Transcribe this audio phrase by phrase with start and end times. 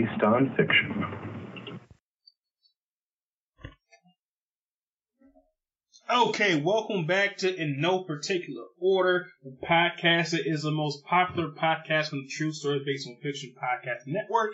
[0.00, 1.04] Based on fiction.
[6.10, 11.50] Okay, welcome back to In No Particular Order, the podcast that is the most popular
[11.50, 14.52] podcast on the True Story Based on Fiction Podcast Network.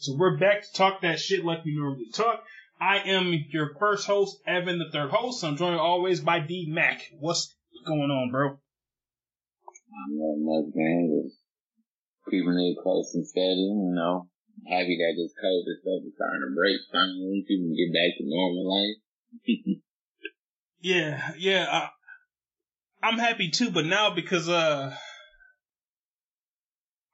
[0.00, 2.42] So we're back to talk that shit like we normally talk.
[2.80, 5.44] I am your first host, Evan, the third host.
[5.44, 7.02] I'm joined always by D Mac.
[7.18, 7.54] What's
[7.86, 8.48] going on, bro?
[8.48, 11.22] I'm not much, man.
[11.24, 11.38] Just
[12.28, 14.28] keeping it close and steady, you know.
[14.64, 17.44] Happy that this COVID stuff is starting to break finally.
[17.46, 18.96] People can get back to normal life.
[20.80, 21.66] Yeah, yeah.
[21.68, 21.88] Uh,
[23.02, 24.94] I'm happy too, but now because uh,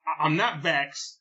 [0.07, 1.17] I- I'm not vaxxed,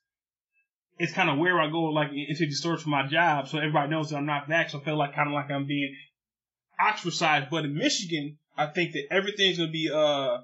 [0.97, 3.89] it's kind of where I go like into the stores for my job, so everybody
[3.89, 4.75] knows that I'm not vaxxed.
[4.75, 5.95] I feel like kind of like I'm being
[6.79, 7.49] ostracized.
[7.49, 10.39] But in Michigan, I think that everything's gonna be uh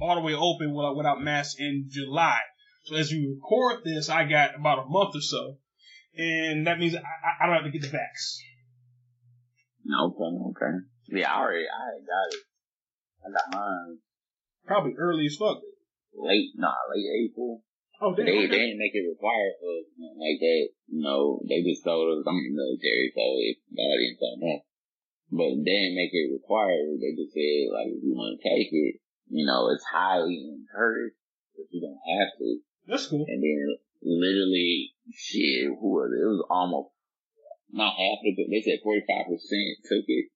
[0.00, 2.38] all the way open without masks in July.
[2.84, 5.58] So as we record this, I got about a month or so,
[6.16, 7.00] and that means I,
[7.44, 8.40] I don't have to get the vax.
[9.84, 10.74] Okay, okay.
[11.08, 12.44] Yeah, I already, I already got it.
[13.20, 13.98] I got mine
[14.66, 15.58] Probably early as fuck.
[16.14, 17.62] late, nah, late April.
[18.00, 18.24] Oh, damn.
[18.24, 18.48] They, okay.
[18.48, 20.64] they didn't make it required for us nothing like that.
[20.88, 24.38] You know, they just told us I'm in the military, so if nobody didn't tell
[24.40, 24.54] me.
[25.30, 26.96] But they didn't make it required.
[26.96, 31.18] They just said, like, if you want to take it, you know, it's highly encouraged,
[31.54, 32.48] but you don't have to.
[32.86, 33.24] That's cool.
[33.28, 36.22] And then literally, shit, who was it?
[36.22, 36.90] It was almost
[37.72, 38.48] not half of it.
[38.50, 39.34] They said 45%
[39.86, 40.26] took it.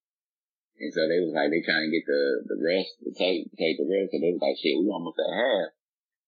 [0.78, 3.78] And so they was like, they trying to get the, the rest to take, take
[3.78, 4.10] the rest.
[4.10, 5.70] So they was like, shit, we almost at half.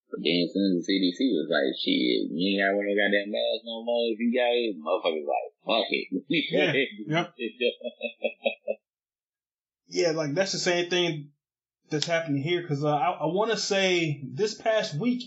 [0.06, 2.94] But then as soon as the CDC was like, shit, you ain't got one of
[2.94, 4.78] those goddamn masks no more if you got it.
[4.78, 6.06] Motherfuckers like, fuck it.
[6.30, 6.72] Yeah,
[9.88, 11.30] Yeah, like that's the same thing
[11.90, 15.22] that's happening here because uh, I, I want to say this past week,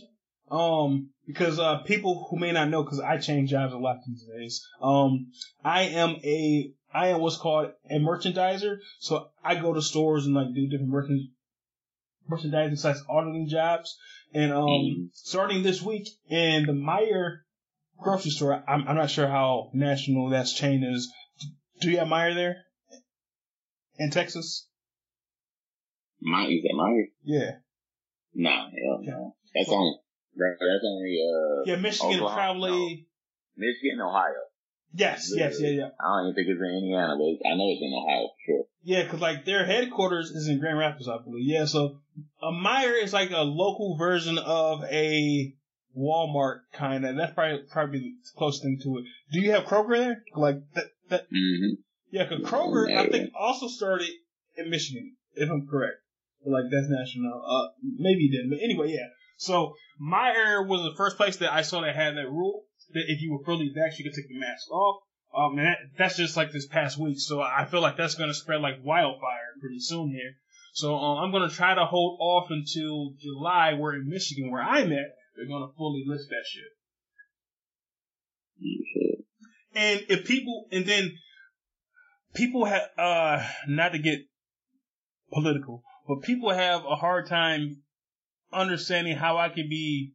[0.52, 4.24] um, because uh, people who may not know, because I change jobs a lot these
[4.24, 4.66] days.
[4.82, 5.32] Um,
[5.64, 10.34] I am a I am what's called a merchandiser, so I go to stores and
[10.36, 11.30] like do different merchand
[12.28, 13.98] merchandising sites auditing jobs.
[14.34, 15.10] And um, Mhm.
[15.14, 17.40] starting this week in the Meijer
[17.98, 21.12] grocery store, I'm, I'm not sure how national that chain is.
[21.82, 22.66] Do you have Meijer there
[23.98, 24.68] in Texas?
[26.22, 27.06] My, you said Meijer?
[27.24, 27.52] Yeah.
[28.36, 29.36] Nah, hell no.
[29.56, 29.98] That's only,
[30.40, 33.08] that's only, uh, Yeah, Michigan Oklahoma, probably.
[33.58, 34.50] Michigan, Ohio.
[34.94, 35.90] Yes, yes, yeah, yeah.
[36.00, 38.64] I don't even think it's in Indiana, but I know it's in Ohio for sure.
[38.84, 41.46] Yeah, because like their headquarters is in Grand Rapids, I believe.
[41.46, 42.00] Yeah, so
[42.42, 45.54] a Meijer is like a local version of a
[45.96, 47.18] Walmart kind of.
[47.18, 49.06] That's probably probably the closest thing to it.
[49.32, 50.24] Do you have Kroger there?
[50.36, 50.86] Like that?
[51.10, 51.82] That Mm-hmm.
[52.12, 54.10] yeah, because Kroger I think also started
[54.58, 55.98] in Michigan, if I'm correct.
[56.44, 57.44] But, Like that's national.
[57.46, 59.08] Uh, maybe it didn't, but anyway, yeah.
[59.40, 63.06] So my area was the first place that I saw that had that rule that
[63.08, 65.02] if you were fully vaxxed, you could take the mask off.
[65.34, 67.20] Um, and that, that's just like this past week.
[67.20, 70.34] So I feel like that's going to spread like wildfire pretty soon here.
[70.74, 74.62] So um, I'm going to try to hold off until July, where in Michigan, where
[74.62, 76.64] I'm at, they're going to fully lift that shit.
[79.74, 81.14] And if people, and then
[82.34, 84.20] people have, uh, not to get
[85.32, 87.84] political, but people have a hard time
[88.52, 90.14] understanding how I can be,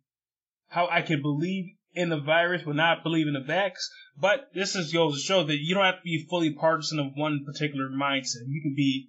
[0.68, 3.72] how I can believe in the virus but not believe in the vax.
[4.18, 7.12] But this is goes to show that you don't have to be fully partisan of
[7.14, 8.46] one particular mindset.
[8.46, 9.08] You can be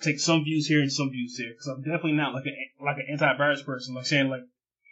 [0.00, 1.50] take some views here and some views there.
[1.50, 4.42] Because I'm definitely not like a like an anti-virus person, like saying like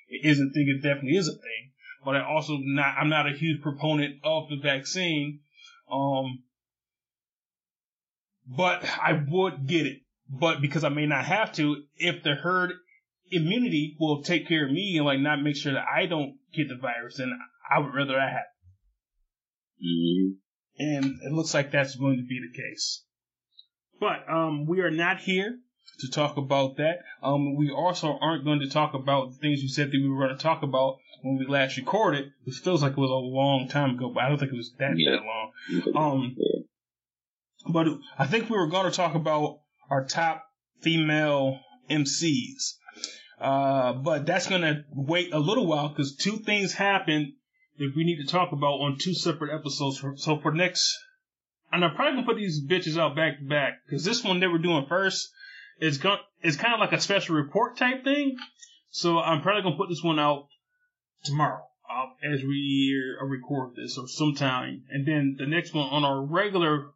[0.09, 0.68] it isn't thing.
[0.68, 1.72] It definitely is a thing.
[2.04, 5.41] But I also not I'm not a huge proponent of the vaccine.
[5.91, 6.42] Um,
[8.47, 9.98] but I would get it.
[10.28, 12.72] But because I may not have to, if the herd
[13.30, 16.68] immunity will take care of me and like not make sure that I don't get
[16.68, 17.32] the virus, and
[17.71, 18.44] I would rather I happen.
[19.84, 20.30] Mm-hmm.
[20.82, 23.04] And it looks like that's going to be the case.
[23.98, 25.59] But um, we are not here
[26.00, 26.98] to talk about that.
[27.22, 30.24] Um, we also aren't going to talk about the things you said that we were
[30.26, 33.68] going to talk about when we last recorded, which feels like it was a long
[33.68, 35.16] time ago, but I don't think it was that Yeah.
[35.16, 35.97] that long.
[35.97, 36.36] Um,
[37.71, 37.86] but
[38.18, 39.60] I think we were going to talk about
[39.91, 40.44] our top
[40.80, 41.60] female
[41.91, 42.76] MCs.
[43.41, 47.33] Uh, but that's gonna wait a little while because two things happened
[47.78, 49.98] that we need to talk about on two separate episodes.
[49.98, 50.98] For, so for next,
[51.72, 54.47] and I'm probably gonna put these bitches out back to back because this one they
[54.47, 55.31] were doing first
[55.81, 58.37] is gonna it's kind of like a special report type thing.
[58.91, 60.48] So I'm probably gonna put this one out
[61.25, 66.04] tomorrow uh, as we uh, record this or sometime, and then the next one on
[66.04, 66.91] our regular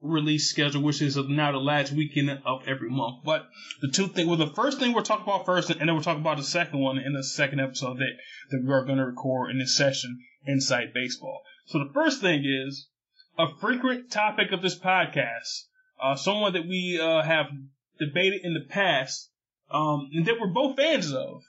[0.00, 3.24] release schedule, which is now the last weekend of every month.
[3.24, 3.48] But
[3.80, 6.18] the two things, well, the first thing we'll talk about first, and then we'll talk
[6.18, 8.12] about the second one in the second episode that,
[8.50, 11.42] that we are going to record in this session, Inside Baseball.
[11.66, 12.88] So the first thing is
[13.38, 15.64] a frequent topic of this podcast,
[16.02, 17.46] uh, someone that we uh, have
[17.98, 19.30] debated in the past,
[19.70, 21.42] um, and that we're both fans of,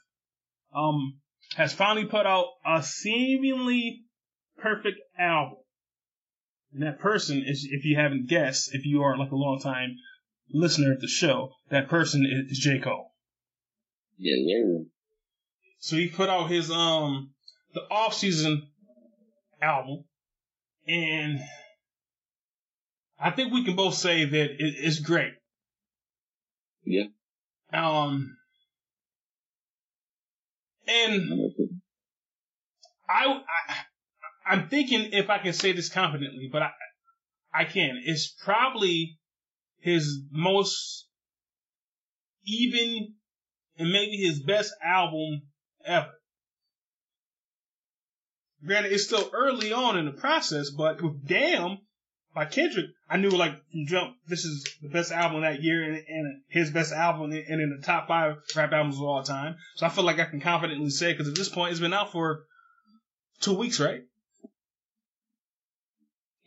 [0.76, 1.20] um,
[1.56, 4.04] has finally put out a seemingly
[4.58, 5.59] perfect album.
[6.74, 9.96] And that person is, if you haven't guessed, if you are like a long time
[10.52, 12.80] listener of the show, that person is, is J.
[12.80, 13.12] Cole.
[14.18, 14.84] Yeah, yeah.
[15.80, 17.32] So he put out his um
[17.74, 18.68] the off season
[19.62, 20.04] album,
[20.88, 21.40] and
[23.20, 25.34] I think we can both say that it, it's great.
[26.84, 27.06] Yeah.
[27.72, 28.36] Um,
[30.88, 31.52] and
[33.08, 33.76] I, I
[34.50, 36.72] I'm thinking if I can say this confidently, but I
[37.54, 38.02] I can.
[38.04, 39.20] It's probably
[39.80, 41.08] his most
[42.46, 43.14] even
[43.78, 45.44] and maybe his best album
[45.86, 46.10] ever.
[48.66, 51.78] Granted, it's still early on in the process, but with Damn
[52.34, 56.04] by Kendrick, I knew like from jump, this is the best album that year and,
[56.08, 59.56] and his best album and in the top five rap albums of all time.
[59.76, 62.12] So I feel like I can confidently say because at this point it's been out
[62.12, 62.46] for
[63.40, 64.02] two weeks, right?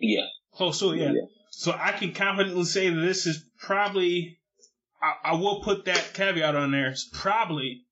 [0.03, 0.27] Yeah.
[0.55, 1.13] Close to it, yeah.
[1.13, 1.27] Yeah.
[1.51, 4.41] So I can confidently say that this is probably,
[5.01, 7.85] I, I will put that caveat on there, it's probably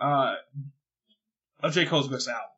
[0.00, 0.34] uh,
[1.62, 1.86] a J.
[1.86, 2.48] Cole's best album.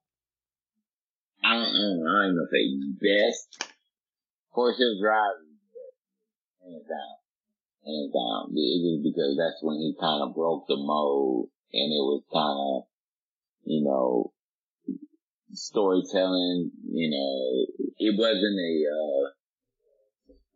[1.43, 2.65] I don't, I ain't gonna say
[3.01, 3.71] best.
[3.71, 5.99] Of course, his drive is best.
[6.63, 7.15] Hands down.
[7.85, 8.53] Hands down.
[8.53, 12.59] It was because that's when he kind of broke the mold and it was kind
[12.59, 12.85] of,
[13.65, 14.34] you know,
[15.55, 19.25] storytelling, you know, it wasn't a, uh,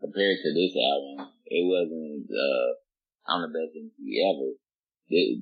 [0.01, 2.69] compared to this album, it wasn't, uh,
[3.31, 4.51] I'm the best MC ever.
[5.09, 5.39] It,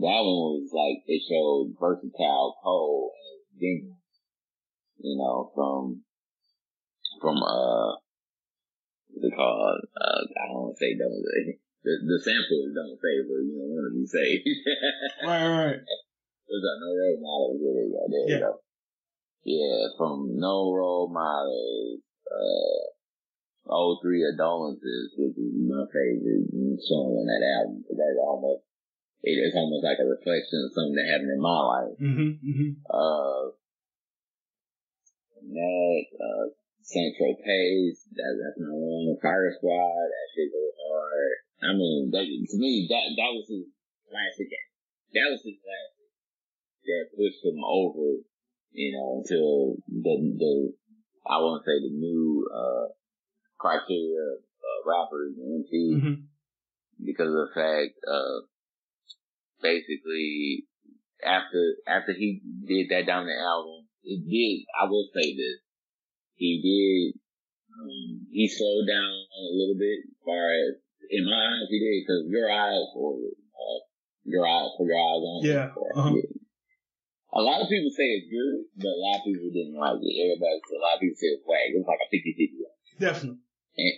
[0.00, 4.00] that one was like, it showed versatile Cole and genuine,
[4.98, 6.02] you know, from,
[7.20, 8.00] from, uh,
[9.14, 9.80] what's it called?
[9.94, 11.58] Uh, I don't want to say don't say.
[11.84, 14.40] The, the sample is don't say, but you know, one of you say.
[15.26, 15.80] Right, right.
[16.44, 18.28] There's a no role model really right there.
[18.28, 18.34] Yeah.
[18.34, 18.56] You know?
[19.44, 22.00] Yeah, from no role models,
[22.32, 26.48] uh, all three adolescents, which is my favorite
[26.80, 27.84] song on that album.
[27.84, 28.64] Cause that's almost,
[29.20, 31.96] it is almost like a reflection of something that happened in my life.
[32.00, 32.70] Mm-hmm, mm-hmm.
[32.88, 33.52] Uh,
[35.44, 36.44] that, uh,
[36.80, 39.16] Saint Tropez, that, that's my one.
[39.20, 41.36] Fire Squad, that shit goes hard.
[41.68, 43.68] I mean, that, to me, that, that was his
[44.08, 44.48] classic.
[45.12, 46.08] That was his classic.
[46.84, 48.24] That pushed him over,
[48.74, 50.52] you know, until the, the,
[51.30, 52.90] I won't say the new, uh,
[53.58, 56.14] criteria, uh, rappers and MCs Mm-hmm.
[57.06, 58.44] because of the fact, uh,
[59.62, 60.66] basically
[61.24, 65.62] after, after he did that down the album, it did, I will say this,
[66.34, 67.20] he did,
[67.72, 72.06] um, he slowed down a little bit as far as, in my eyes he did,
[72.06, 73.80] cause your eyes for, uh,
[74.24, 75.40] your eyes, for your eyes on.
[75.44, 76.10] Yeah, uh-huh.
[77.34, 80.14] A lot of people say it's good, but a lot of people didn't like it.
[80.22, 81.66] Everybody, a lot of people say it's whack.
[81.66, 83.02] It was like a 50-50.
[83.02, 83.42] Definitely.
[83.74, 83.94] And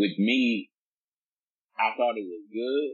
[0.00, 0.72] with me,
[1.76, 2.88] I thought it was good,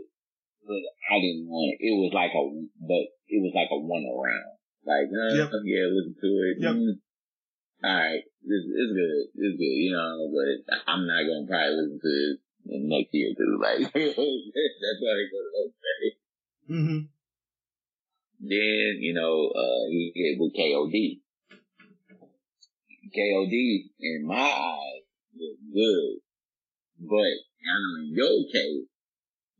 [0.66, 0.82] but
[1.14, 1.78] I didn't want it.
[1.78, 2.42] It was like a,
[2.82, 4.58] but it was like a one around.
[4.82, 5.62] Like, uh, Yep.
[5.64, 6.56] yeah, listen to it.
[6.58, 6.74] Yep.
[6.74, 6.94] Mm.
[7.84, 9.16] All right, this it's good.
[9.38, 10.26] It's good, you know.
[10.32, 12.12] But I'm not gonna probably listen to
[12.66, 13.60] it next year too.
[13.60, 15.72] Like, that's why they go to those.
[16.64, 17.00] Mm-hmm.
[18.44, 21.24] Then, you know, uh, he hit with KOD.
[23.08, 23.56] KOD,
[24.00, 26.20] in my eyes, was good.
[27.00, 27.32] But,
[27.64, 28.84] I know in your case,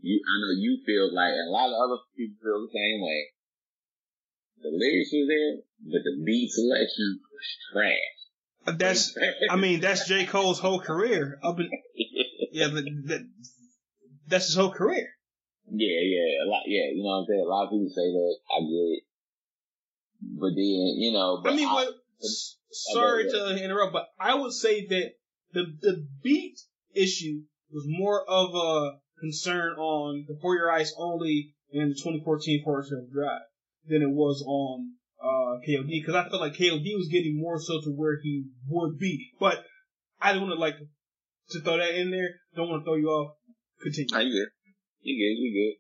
[0.01, 3.33] you, I know you feel like, a lot of other people feel the same way.
[4.61, 8.79] The lyrics were there, but the beat selection was trash.
[8.79, 9.17] That's,
[9.51, 10.27] I mean, that's J.
[10.27, 11.39] Cole's whole career.
[11.43, 11.71] Up in,
[12.53, 13.29] yeah, but that,
[14.29, 15.09] that's his whole career.
[15.71, 17.41] Yeah, yeah, a lot, yeah, you know what I'm saying?
[17.45, 19.03] A lot of people say that, I get it.
[20.21, 21.89] But then, you know, but I mean, I- what,
[22.23, 25.13] s- sorry to interrupt, but I would say that
[25.53, 26.59] the the beat
[26.95, 32.63] issue was more of a concern on the For Your Eyes Only in the 2014
[32.65, 33.43] Forest Hills Drive
[33.89, 34.93] than it was on
[35.23, 38.99] uh, KOD because I felt like KOD was getting more so to where he would
[38.99, 39.31] be.
[39.41, 39.65] But
[40.21, 40.77] I don't want to like
[41.51, 42.31] to throw that in there.
[42.57, 43.37] Don't want to throw you off.
[43.83, 44.15] Continue.
[44.15, 44.49] Are you good?
[45.05, 45.37] You good?
[45.37, 45.77] You good?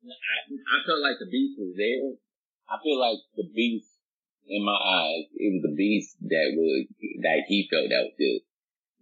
[0.00, 2.16] I, I felt like the beast was there.
[2.72, 3.92] I feel like the beast
[4.48, 6.88] in my eyes, it was the beast that was
[7.20, 8.40] that he felt that was good.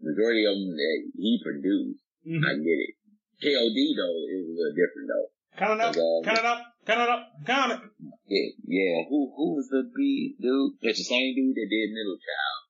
[0.03, 2.43] Majority of them that he produced, Mhm.
[2.43, 2.95] I get it.
[3.39, 5.29] KOD though, it was a little different though.
[5.59, 5.91] Count it up.
[5.95, 6.25] Okay.
[6.27, 6.61] Count it up.
[6.87, 7.23] Count it up.
[7.47, 7.81] Count it.
[8.27, 8.97] Yeah, yeah.
[9.09, 10.75] Who who was the beast dude?
[10.83, 12.61] It's the same dude that did Middle Child.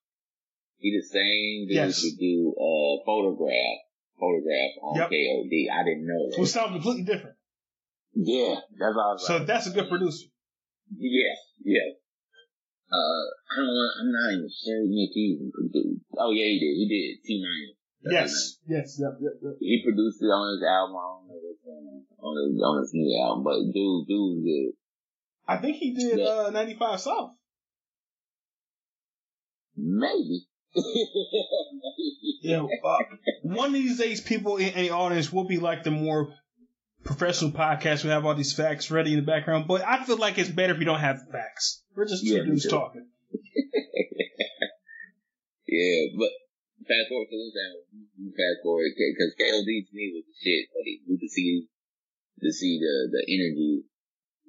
[0.77, 2.01] He the same dude Yes.
[2.01, 3.88] that do uh photograph
[4.19, 5.09] photograph on Yep.
[5.09, 5.53] KOD.
[5.71, 6.41] I didn't know It that.
[6.43, 7.35] was something completely different.
[8.13, 9.47] Yeah, that's all So like.
[9.47, 10.27] that's a good producer.
[10.97, 11.95] Yes, yes.
[12.91, 16.01] Uh, I don't know, I'm not even sure Nick even produced.
[16.17, 16.73] Oh yeah, he did.
[16.73, 17.21] He did.
[17.23, 17.77] T minus.
[18.01, 18.57] Yes.
[18.67, 18.97] Yes.
[18.99, 19.19] Yep.
[19.21, 19.33] Yep.
[19.43, 19.53] Yep.
[19.59, 20.97] He produced it on his album.
[20.97, 24.17] I don't know what's going on on his, on his new album, but dude, dude
[24.17, 24.73] was good.
[25.47, 26.47] I think he did Yeah.
[26.47, 27.31] uh, 95 South.
[29.77, 30.48] Maybe.
[32.41, 32.65] Yeah.
[32.83, 32.97] Uh,
[33.43, 36.33] one of these days, people in, in the audience will be like the more
[37.03, 38.03] professional podcast.
[38.03, 39.67] We have all these facts ready in the background.
[39.67, 41.83] But I feel like it's better if you don't have facts.
[41.95, 43.07] We're just two Yeah, dudes talking.
[45.67, 46.29] yeah, but
[46.87, 48.31] fast forward to this album.
[48.31, 50.69] Fast forward because KLD to me was the shit.
[50.73, 51.67] But you could see
[52.41, 53.83] to see the the energy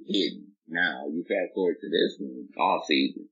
[0.07, 0.53] hidden.
[0.69, 3.29] Now you fast forward to this one, all season.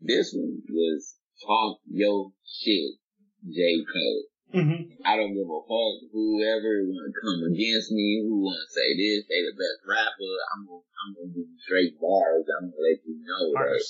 [0.00, 2.96] This one was talk your shit,
[3.48, 4.24] J Cole.
[4.54, 5.02] Mm-hmm.
[5.04, 8.88] I don't give a fuck whoever want to come against me, who want to say
[8.94, 10.32] this, they the best rapper.
[10.54, 12.46] I'm gonna, I'm gonna give you straight bars.
[12.46, 13.82] I'm gonna let you know that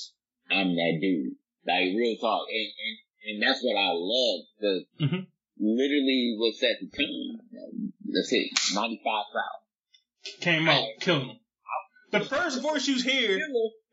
[0.49, 1.37] I'm that dude.
[1.65, 2.95] Like real talk, and and,
[3.27, 5.27] and that's what I love because Mhm.
[5.59, 7.91] literally what set the tone.
[8.07, 10.41] That's it, 95 South.
[10.41, 11.31] Came out, him.
[12.11, 13.39] The first voice you hear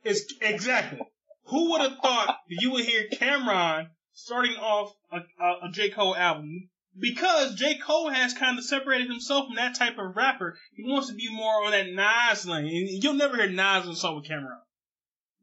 [0.04, 1.00] is exactly.
[1.46, 5.90] Who would have thought you would hear Cam'ron starting off a, a, a J.
[5.90, 6.70] Cole album?
[6.98, 7.78] Because J.
[7.78, 10.56] Cole has kind of separated himself from that type of rapper.
[10.74, 12.66] He wants to be more on that Nas lane.
[12.66, 14.60] And you'll never hear Nas on a song with Cam'ron.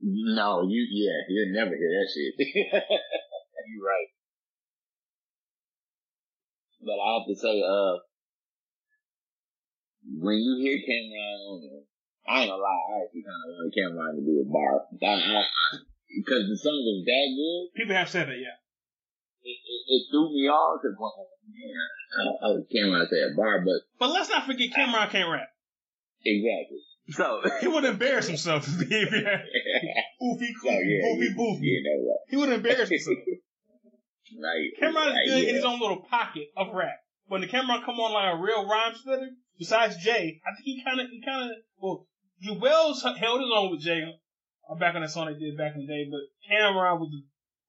[0.01, 2.47] No, you yeah, you'll never hear that shit.
[3.67, 4.07] You're right.
[6.81, 8.01] But I have to say, uh,
[10.17, 11.83] when you hear Cam'ron on
[12.27, 14.85] I ain't gonna lie, I actually kind of wanted Cam'ron to do a bar.
[15.01, 15.43] I, I,
[16.17, 18.57] because the song was that good, People have said that, yeah.
[19.43, 20.81] it, it, it threw me off.
[20.81, 21.13] Cause well,
[21.47, 21.87] man,
[22.17, 25.49] I, I was Cam'ron say a bar, but But let's not forget Cam'ron can't rap.
[26.25, 26.79] exactly.
[27.09, 31.61] So, He would embarrass himself if he oofy, so yeah, oofy, boofy.
[31.63, 32.17] you know what?
[32.29, 33.17] He would embarrass himself.
[34.31, 34.71] Right.
[34.81, 35.49] Cam'ron is right, good yeah.
[35.49, 36.95] in his own little pocket of rap.
[37.27, 39.27] When the Cam'ron come on like a real rhyme stutter,
[39.59, 42.07] besides Jay, I think he kind of, he kind of, well,
[42.61, 44.03] Wells held his own with Jay
[44.69, 47.23] uh, back on that song they did back in the day, but Cam'ron was the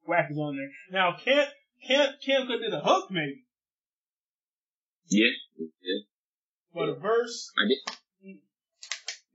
[0.09, 0.71] whackers on there.
[0.91, 1.47] Now, Cam,
[1.87, 3.45] Cam, Cam could did a hook maybe,
[5.09, 5.27] Yeah.
[5.59, 6.01] Yeah.
[6.75, 8.37] but a verse, I did.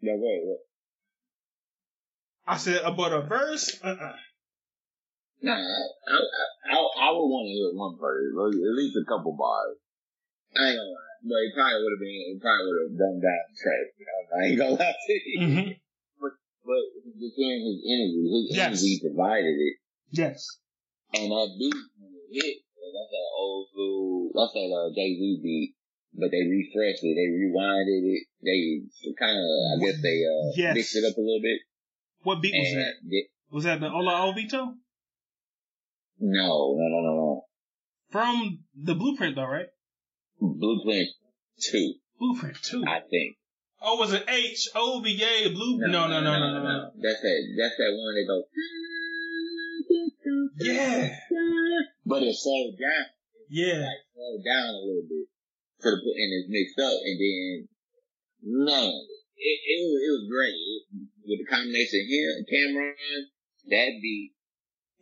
[0.01, 0.41] No, go ahead.
[0.43, 0.63] go ahead.
[2.47, 4.15] I said, uh, but a verse, uh-uh.
[5.41, 6.17] Nah, I, I,
[6.71, 9.77] I, I would want to hear one verse, at least a couple bars.
[10.55, 13.21] I ain't gonna lie, but it probably would have been, it probably would have dumbed
[13.21, 13.85] down the track.
[13.99, 15.37] You know, I ain't gonna lie to you.
[15.37, 15.69] Mm-hmm.
[16.67, 16.83] But
[17.15, 18.67] just hearing his energy, his Yes.
[18.67, 19.75] energy divided it,
[20.12, 20.43] Yes.
[21.15, 25.39] and that beat when it hit, that's that old school, that's that uh, Jay Z
[25.41, 25.74] beat.
[26.19, 28.83] But they refreshed it, they rewinded it, they
[29.15, 30.75] kind of, I guess they uh Yes.
[30.75, 31.59] mixed it up a little bit.
[32.24, 33.24] What beat was and that?
[33.51, 34.75] Was that the Ola Ovito?
[36.19, 37.45] no, no, no, no, no.
[38.09, 39.67] From the Blueprint though, right?
[40.41, 41.07] Blueprint
[41.62, 42.83] two, Blueprint 2.
[42.88, 43.38] I think.
[43.81, 45.77] Oh, was it H O V A Blue?
[45.79, 46.91] No, no, no, no, no, no.
[47.01, 47.55] That's that.
[47.57, 48.46] That's that one that goes.
[50.60, 51.15] Yeah.
[52.05, 53.05] But it slowed down.
[53.50, 53.86] Yeah.
[53.86, 55.27] Like slowed down a little bit
[55.81, 57.67] to the point, and it's mixed up, and then
[58.65, 58.91] man,
[59.38, 60.84] it it was, it was great it,
[61.24, 62.93] with the combination of him, Cam'ron,
[63.69, 64.34] that beat.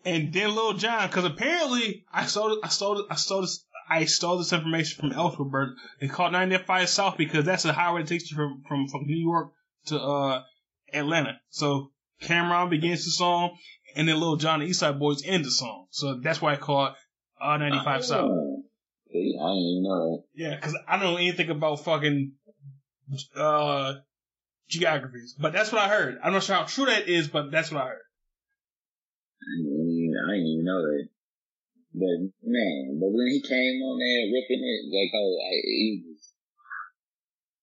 [0.03, 4.37] And then Lil Jon, because apparently I saw I stole, I saw this, I stole
[4.37, 5.69] this information from Alphabet.
[5.99, 9.17] They called 95 South because that's the highway that takes you from, from, from New
[9.17, 9.51] York
[9.87, 10.43] to, uh,
[10.93, 11.39] Atlanta.
[11.49, 11.91] So
[12.23, 13.57] Cam'ron begins the song
[13.95, 15.87] and then Little John and East Side Boyz end the song.
[15.91, 16.93] So that's why I call it,
[17.41, 18.31] uh, 95 South.
[18.31, 18.63] Oh.
[19.11, 20.23] See, I didn't know that.
[20.33, 22.33] Yeah, because I don't know anything about fucking,
[23.35, 23.93] uh,
[24.67, 25.35] geographies.
[25.39, 26.17] But that's what I heard.
[26.23, 28.01] I'm not sure how true that is, but that's what I heard.
[29.41, 31.07] I didn't I didn't even know that.
[31.95, 36.35] But man, but when he came on there ripping it, like oh, I, he was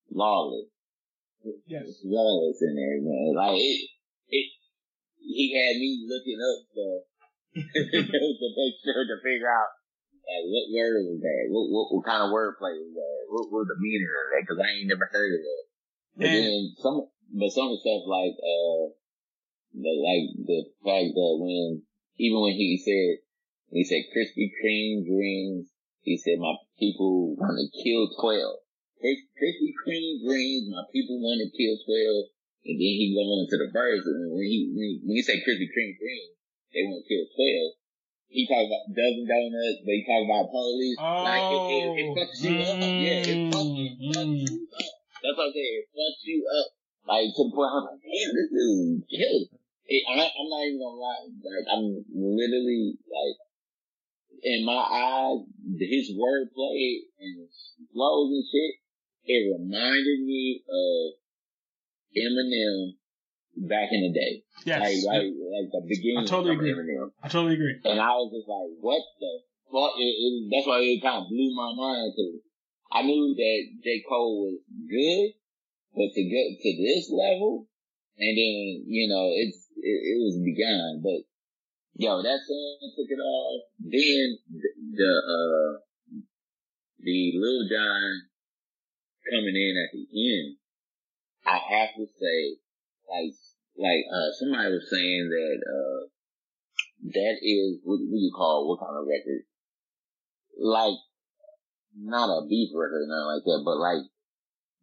[0.09, 0.73] flawless.
[1.69, 2.01] Yes.
[2.01, 3.37] flawless in there, man.
[3.37, 3.93] Like it,
[4.33, 4.47] it,
[5.21, 7.03] he had me looking up stuff
[7.61, 9.77] to make sure to figure out
[10.25, 13.69] like what word was that, what what, what kind of wordplay was that, what was
[13.69, 14.43] the meaning of that?
[14.49, 15.65] Because I ain't never heard of that.
[16.17, 17.05] But then some,
[17.37, 18.97] but some of the stuff like uh,
[19.77, 21.85] the, like the fact that when
[22.17, 23.22] even when he said
[23.73, 25.69] he said Krispy Kreme dreams,
[26.05, 28.61] he said my people want to kill twelve.
[29.03, 32.31] Krispy Kreme dreams, my people want to kill twelve.
[32.63, 35.43] And then he go into the verse, and when he when, he- when he say
[35.43, 36.37] Krispy Kreme dreams,
[36.71, 37.71] they want to kill twelve.
[38.33, 40.97] He talk about dozen donuts, but he talk about police.
[40.97, 42.15] like it, it, it Oh.
[42.17, 42.77] fucks you up.
[42.81, 43.03] Mm-hmm.
[43.03, 44.93] Yeah, it fucks, it fucks you up.
[45.21, 45.75] That's what I'm saying.
[45.83, 46.69] It fucks you up.
[47.03, 49.47] Like to the point I'm like, damn, this dude killed.
[49.91, 51.27] It, I, I'm not even gonna lie.
[51.45, 53.37] Like I'm literally like
[54.43, 55.47] in my eyes,
[55.79, 57.55] his wordplay and his
[57.93, 58.75] flows and shit.
[59.25, 61.15] It reminded me of
[62.19, 62.99] Eminem
[63.69, 64.43] back in the day.
[64.67, 64.83] Yes.
[65.07, 66.75] Like, like, like the beginning I totally agree.
[66.75, 67.13] Eminem.
[67.23, 67.79] I totally agree.
[67.85, 69.33] And I was just like, what the
[69.71, 69.95] fuck?
[69.97, 72.43] It, it, that's why it kind of blew my mind because
[72.91, 74.03] I knew that J.
[74.09, 74.59] Cole was
[74.91, 75.39] good,
[75.95, 77.71] but to get to this level,
[78.19, 81.25] and then, you know, it's, it, it was beyond, but
[81.95, 83.63] yo, that song took it off.
[83.81, 85.73] Then the, the uh,
[87.01, 88.29] the Lil Jon
[89.31, 90.57] coming in at the end,
[91.47, 92.57] I have to say,
[93.11, 93.35] like,
[93.79, 96.07] like, uh, somebody was saying that, uh,
[97.11, 99.43] that is what, what do you call what kind of record?
[100.59, 100.95] Like
[101.99, 104.03] not a beef record or nothing like that, but like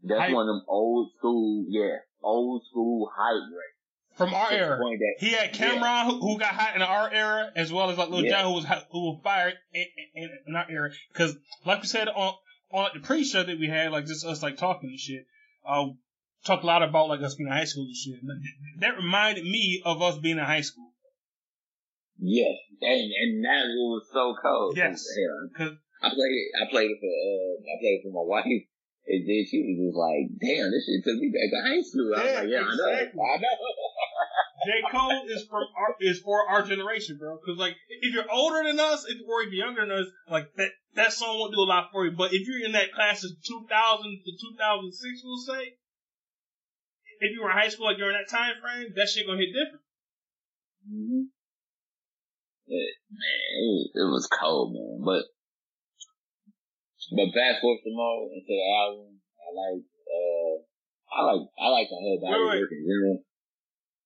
[0.03, 0.35] that's Hype.
[0.35, 3.78] one of them old school, yeah, old school hype records.
[4.19, 4.79] From our era.
[5.19, 8.25] He had Cam'ron who, who got hot in our era, as well as like Lil
[8.25, 8.41] Yeah.
[8.41, 10.91] Jon who was hot, who was fired in, in, in our era.
[11.11, 11.35] Because
[11.65, 12.33] like we said on
[12.71, 15.25] on like, the pre-show that we had, like just us like talking and shit.
[15.65, 15.85] Uh,
[16.45, 18.21] talked a lot about like us being in high school and shit.
[18.21, 18.29] And
[18.81, 20.91] That reminded me of us being in high school.
[22.17, 24.75] Yes, and and that was so cold.
[24.75, 25.05] Yes.
[25.57, 26.51] Cause I played it.
[26.61, 28.63] I played it for uh, I played it for my wife,
[29.09, 32.13] and then she was just like, "Damn, this shit took me back to high school."
[32.13, 33.17] I was like, "Yeah, exactly.
[33.17, 33.89] I know, I know."
[34.65, 34.83] J.
[34.91, 37.39] Cole is for our, is for our generation, bro.
[37.39, 40.53] Because like, if you're older than us, if, or if you're younger than us, like
[40.55, 42.11] that that song won't do a lot for you.
[42.11, 43.69] But if you're in that class of 2000
[44.25, 45.73] to 2006, we'll say,
[47.19, 49.53] if you were in high school, like you're that time frame, that shit gonna hit
[49.53, 49.81] different.
[50.87, 51.21] hmm
[52.67, 55.01] It, man, it it was cold, man.
[55.03, 55.23] But
[57.11, 59.19] but fast forward more into the album.
[59.39, 60.55] I like uh
[61.09, 62.59] I like I like the whole body Wait, wait.
[62.61, 63.17] work in general.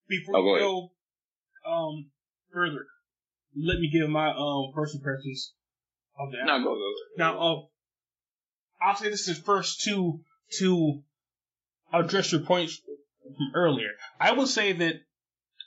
[0.08, 0.68] Before Oh, go we ahead.
[0.68, 0.92] go
[1.72, 2.12] um
[2.54, 2.86] further,
[3.56, 5.54] let me give my um first impressions
[6.20, 6.64] of the album.
[6.64, 6.80] No, go go.
[6.80, 7.18] go.
[7.18, 7.62] Now, uh,
[8.82, 10.20] I'll say this is first to
[10.60, 11.02] to
[11.92, 12.80] address your points
[13.24, 13.90] from earlier.
[14.20, 14.96] I would say that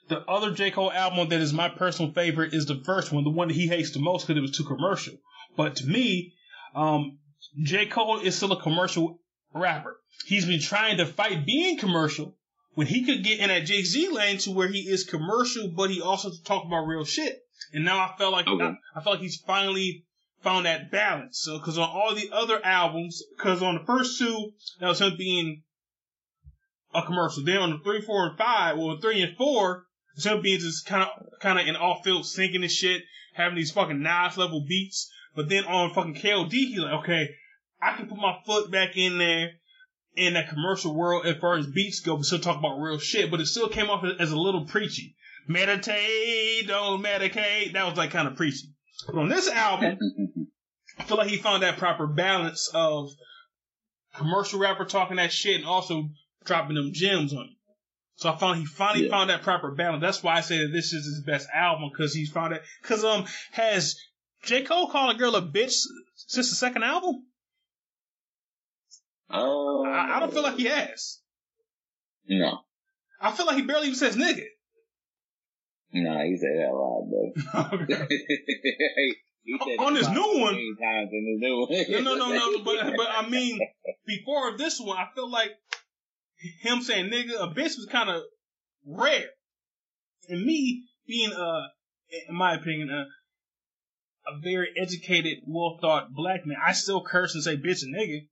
[0.09, 3.31] the other J Cole album that is my personal favorite is the first one, the
[3.31, 5.15] one that he hates the most because it was too commercial.
[5.57, 6.35] But to me,
[6.75, 7.19] um,
[7.63, 9.21] J Cole is still a commercial
[9.55, 9.99] rapper.
[10.27, 12.37] He's been trying to fight being commercial
[12.75, 15.91] when he could get in that Jay Z lane to where he is commercial, but
[15.91, 17.39] he also talk about real shit.
[17.73, 18.65] And now I felt like Okay.
[18.65, 20.05] I, I felt like he's finally
[20.43, 21.41] found that balance.
[21.41, 25.17] So, because on all the other albums, because on the first two, that was him
[25.17, 25.63] being
[26.95, 27.45] a commercial.
[27.45, 30.87] Then on the three, four, and five, well, three and four, it's him being just
[30.87, 33.03] kind of, kind of in off field singing and shit,
[33.35, 35.11] having these fucking Nas level beats.
[35.37, 37.29] But then on fucking KOD, he's like, okay,
[37.81, 39.51] I can put my foot back in there
[40.17, 43.31] in that commercial world as far as beats go, but still talk about real shit.
[43.31, 45.15] But it still came off as a little preachy.
[45.47, 47.75] Meditate, don't medicate.
[47.75, 48.69] That was like kind of preachy.
[49.07, 49.99] But on this album,
[50.99, 53.11] I feel like he found that proper balance of
[54.15, 56.09] commercial rapper talking that shit and also
[56.45, 57.57] dropping them gems on you.
[58.17, 59.11] So I found he finally Yeah.
[59.11, 60.01] found that proper balance.
[60.01, 62.63] That's why I say that this is his best album because he's found it.
[62.81, 63.97] Because um, has
[64.47, 65.75] J Cole called a girl a bitch
[66.15, 67.27] since the second album?
[69.29, 71.21] Oh, I, I don't feel like he has.
[72.29, 72.61] no,
[73.21, 74.45] I feel like he barely even says nigga.
[75.93, 77.97] no, he said that a lot, bro.
[79.79, 80.55] On this new one.
[80.55, 82.05] times in the new one.
[82.05, 82.65] no, no, no, no.
[82.65, 83.61] But but I mean,
[84.07, 85.51] before this one, I feel like
[86.63, 88.23] him saying nigga a bitch was kind of
[88.85, 89.27] rare.
[90.29, 91.63] And me being uh,
[92.29, 93.05] in my opinion, uh,
[94.27, 98.27] a very educated, well thought black man, I still curse and say bitch and nigga.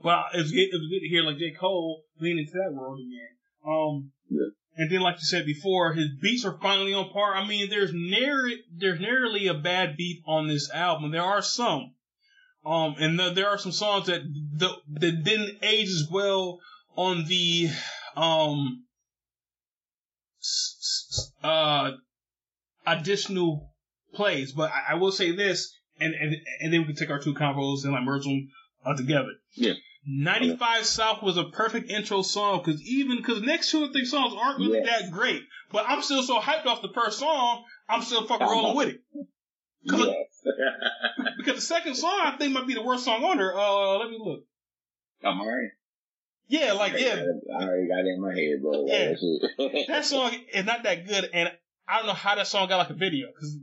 [0.00, 2.72] But it was, good, it was good to hear like J Cole lean into that
[2.74, 3.36] world again.
[3.66, 4.48] Um, Yeah.
[4.76, 7.34] and then like you said before, his beats are finally on par.
[7.34, 11.10] I mean, there's near there's nearly a bad beat on this album.
[11.12, 11.94] There are some.
[12.64, 14.70] Um, and th- there are some songs that the,
[15.00, 16.58] that didn't age as well
[16.96, 17.68] on the
[18.16, 18.82] um
[21.42, 21.92] uh
[22.86, 23.72] additional
[24.16, 27.20] plays, but I, I will say this, and, and and then we can take our
[27.20, 28.48] two combos and like merge them
[28.84, 29.30] uh, together.
[29.54, 29.74] Yeah.
[30.08, 34.34] 95 South was a perfect intro song because even because next two or three songs
[34.38, 35.02] aren't really Yes.
[35.02, 38.76] that great, but I'm still so hyped off the first song, I'm still fucking rolling
[38.76, 39.00] with it.
[39.82, 40.14] Yes.
[41.38, 43.56] Because the second song I think might be the worst song on there.
[43.56, 44.44] Uh, let me look.
[45.24, 45.70] I'm alright.
[46.48, 47.14] Yeah, like yeah,
[47.58, 48.84] I already got it in my head, bro.
[48.86, 49.84] Yeah.
[49.88, 51.50] That song is not that good, and
[51.88, 53.56] I don't know how that song got like a video because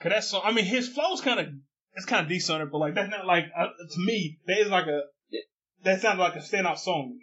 [0.00, 0.42] cause that song.
[0.44, 1.46] I mean, his flow's kind of
[1.94, 4.86] it's kind of decent but like that's not like uh, to me that is like
[4.86, 5.02] a
[5.82, 7.18] that sounds like a standout song.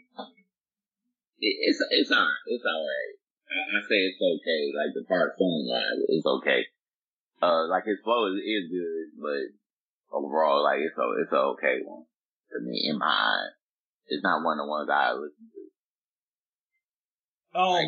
[1.39, 2.27] It's it's alright.
[2.47, 3.15] It's alright.
[3.49, 4.71] I, I say it's okay.
[4.75, 6.65] Like the part song wise, it's okay.
[7.41, 11.79] Uh, like his flow is, is good, but overall, like it's a it's a okay
[11.85, 12.05] one
[12.51, 13.53] to me in my eyes.
[14.07, 15.67] It's not one of the ones I listen to.
[17.59, 17.87] Um, Like,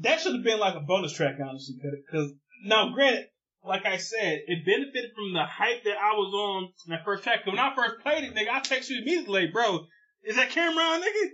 [0.00, 2.32] that should have been like a bonus track, honestly, because
[2.64, 3.26] now, granted,
[3.64, 7.22] like I said, it benefited from the hype that I was on in that first
[7.22, 7.46] track.
[7.46, 9.86] when I first played it, nigga, I texted you immediately, like, bro,
[10.24, 11.30] is that Cam'ron, nigga?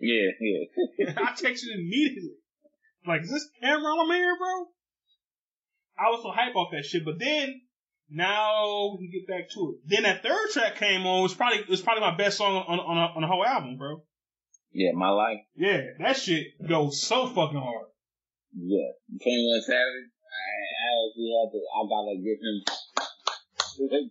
[0.00, 1.12] yeah, yeah.
[1.16, 2.36] I texted him immediately.
[3.06, 4.66] Like, is this Cam'ron I'm here, bro?
[5.98, 7.62] I was so hype off that shit, but then
[8.10, 9.88] now we can get back to it.
[9.88, 11.20] Then that third track came on.
[11.20, 13.78] It was probably it was probably my best song on on, on the whole album,
[13.78, 14.02] bro.
[14.72, 15.38] yeah, my life.
[15.54, 17.86] Yeah, that shit goes so fucking hard.
[18.54, 18.92] Yeah.
[19.22, 20.10] Twenty One Savage.
[20.86, 21.58] I, I actually had to.
[21.58, 22.56] I gotta give him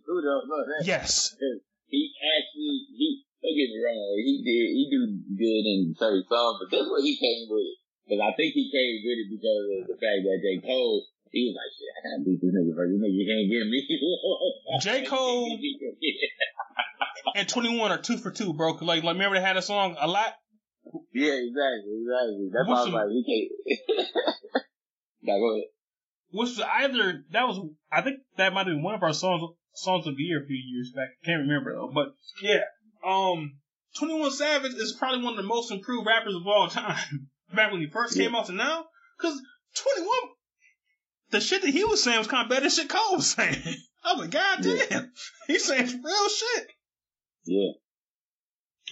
[0.04, 0.84] kudos on that.
[0.84, 1.32] Yes.
[1.88, 3.22] He actually he.
[3.40, 4.00] Don't get me wrong.
[4.20, 4.66] He did.
[4.74, 5.00] He do
[5.38, 7.78] good in certain songs, but that's what he came with.
[8.04, 11.04] Because I think he came with it because of the fact that J Cole.
[11.34, 12.90] He was like, shit, I gotta beat this nigga first.
[12.96, 13.80] This nigga can't get me.
[14.80, 15.04] J.
[15.10, 15.58] Cole-
[17.34, 18.72] And 21 are two for two, bro.
[18.74, 20.32] 'Cause Like, like remember they had a song a lot?
[21.12, 22.48] yeah, exactly, exactly.
[22.54, 23.50] That's why I was like, we can't.
[25.22, 25.68] now go ahead.
[26.30, 27.60] Which was either, that was,
[27.90, 30.46] I think that might have been one of our songs, songs of the year a
[30.46, 31.08] few years back.
[31.24, 31.90] Can't remember though.
[31.94, 32.62] But yeah,
[33.06, 33.58] um,
[33.98, 37.28] 21 Savage is probably one of the most improved rappers of all time.
[37.54, 38.86] Back when he first came out to now.
[39.20, 39.40] Cause
[39.76, 40.08] 21,
[41.30, 43.54] the shit that he was saying was kind of better than shit Cole was saying.
[44.04, 45.12] I was like, God damn.
[45.46, 46.66] He's saying some real shit.
[47.44, 47.72] Yeah.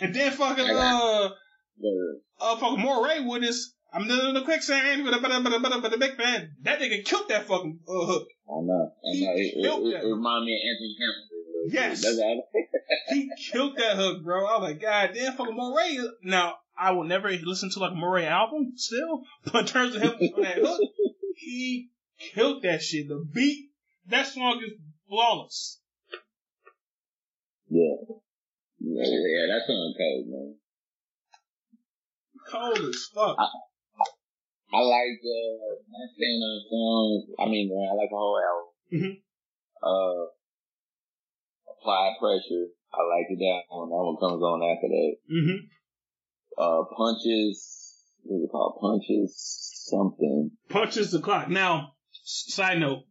[0.01, 1.31] And then fucking, uh,
[1.79, 6.57] But, uh, fucking Morray with his, I'm in the quicksand, but the big fan.
[6.63, 8.27] That nigga killed that fucking, uh, hook.
[8.49, 8.93] I know.
[8.93, 9.33] I know.
[9.37, 10.05] It, it, killed it, that.
[10.05, 11.35] it reminded me of Anthony Hamilton.
[11.71, 12.05] Yes.
[13.09, 14.47] He killed that hook, bro.
[14.47, 15.99] I was like, God damn, fucking Morray.
[16.23, 20.03] Now, I will never listen to like a Morray album still, but in terms of
[20.03, 20.81] him on that hook,
[21.37, 23.09] he killed that shit.
[23.09, 23.71] The beat,
[24.09, 24.73] that song is
[25.09, 25.81] flawless.
[27.69, 28.17] Yeah.
[28.81, 30.55] Yeah, yeah, that song cold, man.
[32.51, 33.37] Cold as fuck.
[33.39, 33.47] I
[34.81, 37.27] like uh my stand up song.
[37.39, 38.71] I mean, man, I like the whole album.
[38.95, 39.15] Mhm.
[39.83, 40.27] Uh,
[41.71, 42.67] apply pressure.
[42.93, 43.91] I like it that one.
[43.91, 45.17] That one comes on after that.
[45.31, 45.67] Mm-hmm.
[46.57, 47.93] Uh, punches.
[48.23, 48.79] What is it called?
[48.81, 50.53] Punches something.
[50.69, 51.51] Punches the clock.
[51.51, 53.03] Now, side note,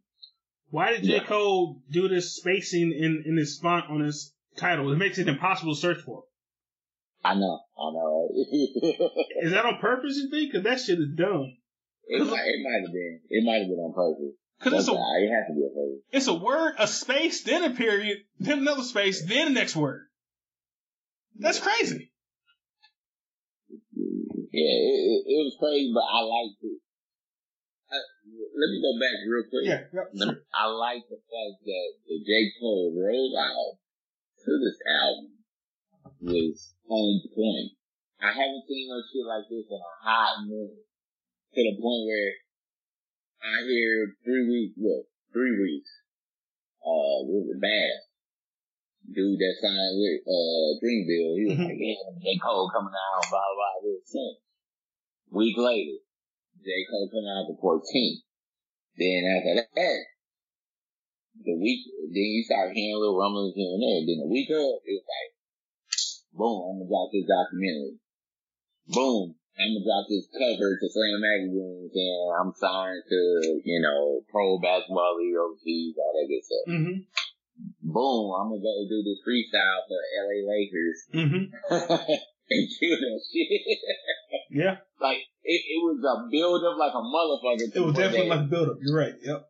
[0.70, 1.14] why did J.
[1.14, 1.24] Yeah.
[1.24, 4.90] Cole do this spacing in, in his font on his title?
[4.92, 6.24] It makes it impossible to search for.
[7.24, 7.58] I know.
[7.78, 8.28] I know.
[9.42, 10.52] Is that on purpose, you think?
[10.52, 11.56] Because that shit is dumb.
[12.06, 12.44] it might.
[12.44, 13.20] It might have been.
[13.30, 14.34] It might have been on purpose.
[14.58, 16.02] Because it's a why it has to be on purpose.
[16.12, 20.06] It's a word, a space, then a period, then another space, then the next word.
[21.38, 22.12] That's crazy.
[24.54, 26.78] Yeah, it, it, it was crazy, but I liked it.
[27.90, 28.06] Uh,
[28.54, 29.64] let me go back real quick.
[29.66, 29.82] Yeah.
[29.90, 30.34] yep, Let sure.
[30.38, 32.52] me- I like the fact that the J.
[32.60, 33.80] Cole rollout
[34.46, 35.33] to this album
[36.20, 37.70] was on point.
[38.20, 40.86] I haven't seen no shit like this in a hot minute.
[41.54, 42.32] To the point where
[43.44, 45.90] I hear three weeks, look, three weeks,
[46.82, 47.94] uh, with the bad
[49.04, 51.68] dude that signed with, uh, Dreamville, he was Mhm.
[51.68, 52.38] like, yeah, J.
[52.40, 54.34] Cole coming out, blah, blah, blah, this, that.
[55.30, 55.98] Week later,
[56.64, 56.70] J.
[56.90, 58.24] Cole coming out the 14th.
[58.96, 60.04] Then after that,
[61.44, 64.06] the week, then you start hearing little rumblings here and there.
[64.06, 65.33] Then the week up, it was like,
[66.34, 67.96] boom, I'm gonna drop this documentary.
[68.90, 73.20] Boom, I'm gonna drop this cover to Slam Magazine saying I'm signed to,
[73.64, 76.66] you know, Pro Basketball League overseas, all that good stuff.
[76.68, 76.98] Mm-hmm.
[77.86, 80.98] Boom, I'm gonna go do this freestyle for LA Leakers.
[81.14, 81.44] Mm-hmm.
[82.50, 83.78] and kill that shit.
[84.50, 84.76] Yeah.
[85.00, 87.74] like, it, it was a build up like a motherfucker.
[87.74, 88.76] It was definitely like a build up.
[88.82, 89.14] You're right.
[89.22, 89.46] Yep.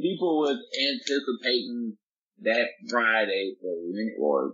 [0.00, 1.96] people was anticipating
[2.42, 4.52] that Friday for min- or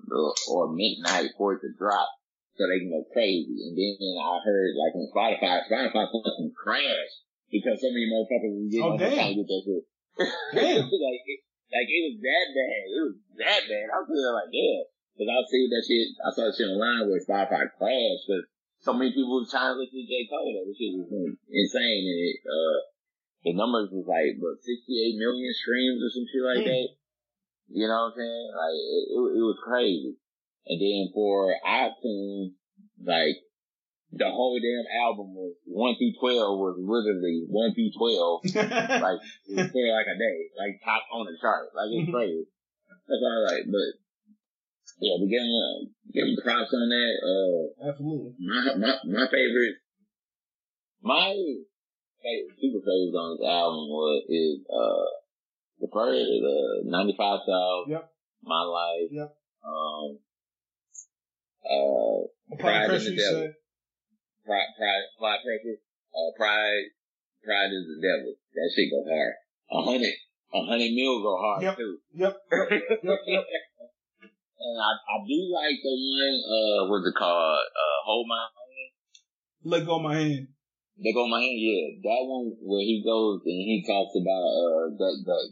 [0.50, 2.08] or midnight for it to drop
[2.56, 3.56] so they can go crazy.
[3.68, 7.18] And then I heard like on Spotify, Spotify fucking crashed
[7.52, 9.16] because so many motherfuckers getting Oh, on the damn.
[9.18, 9.84] site with that shit.
[10.56, 11.40] Like, it,
[11.72, 12.82] like it was that bad.
[12.88, 13.86] It was that bad.
[13.92, 14.80] I was feeling like, yeah.
[15.18, 18.44] Cause I see that shit, I saw that shit online where Spotify crashed cause
[18.84, 20.28] so many people was trying to listen to J.
[20.28, 20.52] Cole.
[20.52, 21.08] That shit was
[21.48, 22.04] insane.
[22.04, 22.78] And it, uh,
[23.48, 26.68] the numbers was like, what, 68 million streams or some shit like Mm.
[26.72, 26.88] that.
[27.68, 28.48] You know what I'm saying?
[28.54, 30.14] Like, it, it, it was crazy.
[30.66, 32.54] And then for iTunes,
[33.02, 33.38] like,
[34.12, 38.40] the whole damn album was 1 through 12 was literally 1 through 12.
[39.02, 40.38] like, it was like a day.
[40.54, 41.74] Like, top on the chart.
[41.74, 42.46] Like, it's crazy.
[42.86, 43.66] That's all right.
[43.66, 43.90] But,
[45.02, 45.78] yeah, we give him, uh,
[46.14, 47.14] give him props on that.
[47.18, 48.34] Uh, Absolutely.
[48.40, 49.82] my, my, my favorite,
[51.02, 51.34] my
[52.22, 55.25] favorite, super favorite on this album was, is, uh,
[55.80, 57.84] the first, the 95 South.
[57.88, 58.10] Yep.
[58.42, 59.10] My Life.
[59.10, 59.30] Yep.
[59.66, 60.18] Um,
[61.66, 63.52] uh, Pride pressure, the Devil.
[64.46, 65.78] Pride, Pride, Pride Pressure.
[66.14, 66.84] Uh, Pride,
[67.44, 68.32] Pride is the devil.
[68.54, 69.34] That shit go hard.
[69.70, 70.14] A hundred,
[70.54, 71.76] a hundred mil go hard Yep.
[71.76, 71.98] too.
[72.14, 72.34] Yep.
[73.02, 73.20] Yep.
[73.26, 73.44] Yep.
[74.56, 77.60] And I, I do like the one, uh, what's it called?
[77.60, 78.92] Uh, Hold My Hand.
[79.66, 80.48] Let go my hand.
[80.96, 81.98] Let go my hand, yeah.
[82.06, 85.44] That one where he goes and he talks about uh that that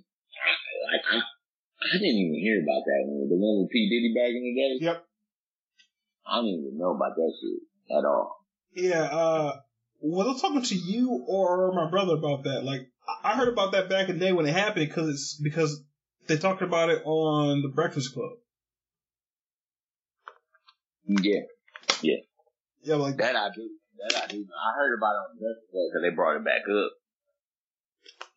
[0.93, 3.29] like I, I didn't even hear about that one.
[3.29, 4.85] The one with P Diddy back in the day.
[4.85, 5.05] Yep.
[6.27, 8.41] I didn't even know about that shit at all.
[8.75, 9.57] Yeah, uh,
[10.01, 12.65] was I talking to you or my brother about that?
[12.65, 15.41] Like, I I heard about that back in the day when it happened because it's
[15.43, 15.83] because
[16.27, 18.33] they talked about it on the Breakfast Club.
[21.07, 21.41] Yeah,
[22.01, 22.17] Yeah,
[22.83, 22.95] yeah.
[22.97, 23.69] like that I do.
[24.09, 24.41] That I do.
[24.41, 26.93] I heard about it on the Breakfast Club because they brought it back up.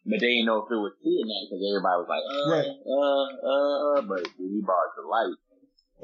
[0.09, 2.47] But they didn't know if it was true or not because everybody was like, uh,
[2.47, 2.71] Right.
[2.87, 5.35] uh, uh, but he brought it to light.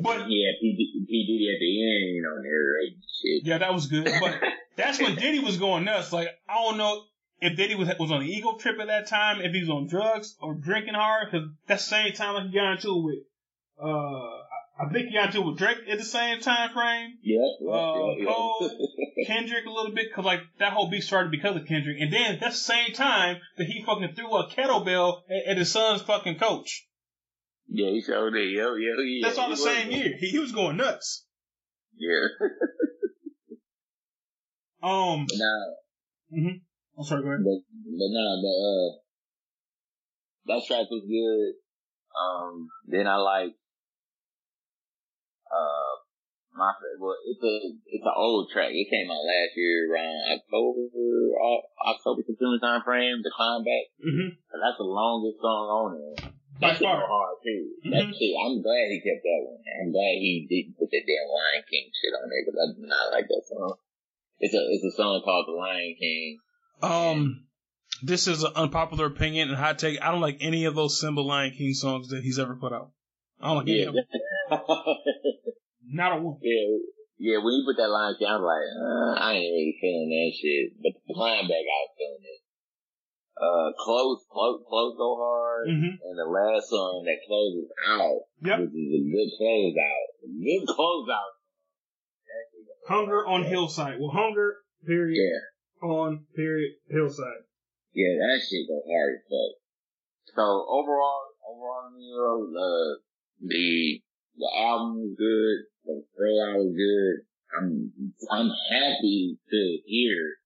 [0.02, 0.76] But He had P,
[1.08, 3.46] P Diddy at the end, you know, narrating shit.
[3.48, 4.06] yeah, that was good.
[4.20, 4.42] But
[4.76, 6.12] that's when Diddy was going nuts.
[6.12, 7.04] Like, I don't know
[7.42, 9.88] if Diddy was was on an ego trip at that time, if he was on
[9.88, 13.20] drugs or drinking hard, because that's the same time like he got into it with.
[13.80, 14.43] Uh,
[14.80, 17.18] I think into with Drake at the same time frame.
[17.22, 17.40] Yep.
[17.62, 18.28] yep, Uh, yep.
[18.28, 18.72] Cole,
[19.28, 22.40] Kendrick a little bit because like that whole beef started because of Kendrick, and then
[22.42, 26.40] that's the same time that he fucking threw a kettlebell at, at his son's fucking
[26.40, 26.88] coach.
[27.68, 28.50] Yeah, he showed it.
[28.50, 29.28] Yo, yo, yeah.
[29.28, 30.18] That's all he the was- same year.
[30.20, 31.26] He, he was going nuts.
[31.98, 32.28] Yeah.
[34.82, 36.44] Um, But nah,
[36.98, 37.40] I'm sorry, go ahead.
[37.46, 38.90] but, but nah, but, uh,
[40.60, 41.54] that track was good.
[42.20, 43.54] Um, then I like,
[45.54, 45.94] uh,
[46.58, 46.70] my
[47.02, 47.54] well, it's a,
[47.90, 48.70] it's an old track.
[48.74, 50.86] It came out last year around October,
[51.86, 53.90] October, September time frame, the climb back.
[54.02, 54.38] Mm-hmm.
[54.38, 56.30] And that's the longest song on there.
[56.62, 57.02] That's far.
[57.02, 57.74] hard too.
[57.90, 58.14] That Mhm.
[58.14, 59.58] shit, I'm glad he kept that one.
[59.82, 62.86] I'm glad he didn't put that damn Lion King shit on there because I do
[62.88, 63.76] not like that song.
[64.40, 66.38] It's a it's a song called The Lion King.
[66.84, 67.48] Um,
[68.04, 70.02] this is an unpopular opinion and hot take.
[70.02, 72.92] I don't like any of those Simba Lion King songs that he's ever put out.
[73.42, 74.06] I don't like any of them.
[75.94, 76.42] Not a one.
[76.42, 76.82] yeah,
[77.22, 77.38] yeah.
[77.38, 80.32] When you put that line down, I was like, uh, I ain't really feeling that
[80.34, 80.66] shit.
[80.82, 82.42] But the climb back, I was feeling it.
[83.34, 85.68] Uh, close, close, close go hard.
[85.70, 85.94] Mm-hmm.
[86.02, 88.58] And the last song that closes out, Yep.
[88.62, 91.34] which is a good close out, good close out.
[92.90, 93.96] Hunger on Hillside.
[94.00, 95.88] Well, hunger, period, Yeah.
[95.88, 97.48] on, period, Hillside.
[97.94, 99.54] Yeah, that shit go hard as fuck.
[100.36, 103.00] So overall, overall, you know, uh,
[103.40, 104.02] the
[104.38, 105.58] the album was good.
[105.86, 107.26] The rollout was good.
[107.58, 107.92] I'm
[108.32, 110.38] I'm happy to hear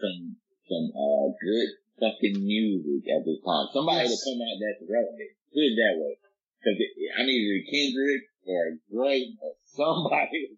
[0.00, 0.36] some
[0.68, 1.68] some uh good
[2.00, 3.66] fucking music at this time.
[3.72, 4.20] Somebody Yes.
[4.20, 5.30] to come out that's relevant.
[5.52, 6.18] Put it that way.
[6.60, 6.78] Because
[7.18, 10.50] I needed a Kendrick or a Drake or somebody.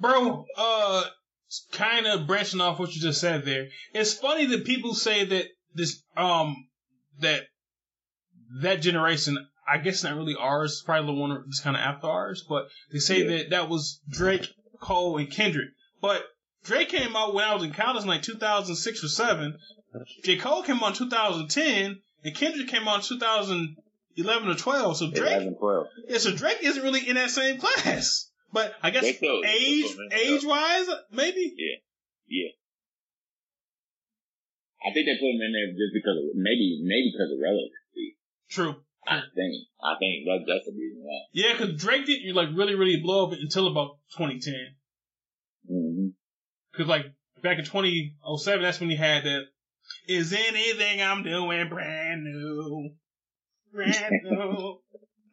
[0.00, 1.04] Bro, uh,
[1.72, 3.68] kind of branching off what you just said there.
[3.92, 6.68] It's funny that people say that this, um,
[7.20, 7.42] that
[8.62, 12.44] that generation, I guess not really ours, probably the one that's kind of after ours,
[12.48, 13.36] but they say Yeah.
[13.38, 14.46] that that was Drake,
[14.80, 15.68] Cole, and Kendrick.
[16.00, 16.24] But
[16.64, 19.58] Drake came out when I was in college in like 2006 or 7.
[20.24, 20.36] J.
[20.38, 24.96] Cole came out in 2010, and Kendrick came out in 2011 or 12.
[24.96, 25.86] So Drake, 11, 12.
[26.08, 28.30] yeah, so Drake isn't really in that same class.
[28.52, 31.54] But I guess age age wise, maybe.
[31.56, 31.76] Yeah,
[32.28, 32.50] yeah.
[34.84, 38.16] I think they put him in there just because of, maybe, maybe because of relevancy.
[38.50, 38.76] True.
[39.06, 39.54] I think.
[39.82, 41.20] I think that, that's the reason why.
[41.32, 44.54] Yeah, because Drake didn't like really really blow up until about 2010.
[45.70, 46.06] Mm-hmm.
[46.72, 47.06] Because like
[47.42, 49.42] back in 2007, that's when he had that.
[50.08, 52.90] Is anything I'm doing brand new?
[53.72, 54.80] Brand new.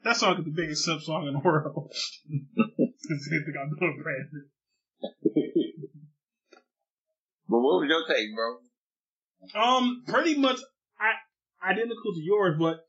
[0.04, 1.90] that song is the biggest simp song in the world.
[1.94, 4.50] Same thing I'm doing, Brandon.
[7.52, 9.62] But what was your take, bro?
[9.62, 10.60] Um, pretty much
[11.00, 12.86] I, identical to yours, but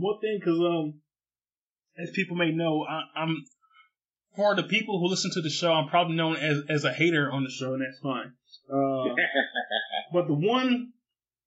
[0.00, 1.00] one thing, because um,
[1.98, 3.44] as people may know, I, I'm
[4.36, 7.30] for the people who listen to the show, I'm probably known as as a hater
[7.30, 8.32] on the show, and that's fine.
[8.68, 9.14] Uh,
[10.12, 10.92] but the one,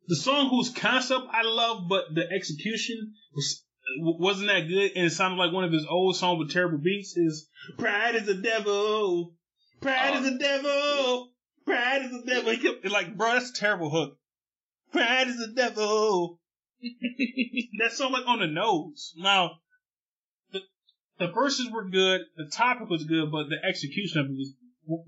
[0.07, 3.63] the song whose concept I love, but the execution was
[3.99, 7.15] wasn't that good, and it sounded like one of his old songs with terrible beats.
[7.17, 9.33] Is "Pride is the devil,
[9.81, 11.31] pride is the devil,
[11.65, 14.17] pride is the devil." He kept like, bro, that's a terrible hook.
[14.91, 16.39] Pride is the devil.
[17.79, 19.13] that sounded like on the nose.
[19.17, 19.59] Now,
[20.51, 20.61] the
[21.19, 24.53] the verses were good, the topic was good, but the execution of it was,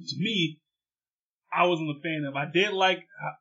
[0.10, 0.60] to me,
[1.54, 2.36] I wasn't a fan of.
[2.36, 3.36] I did like uh,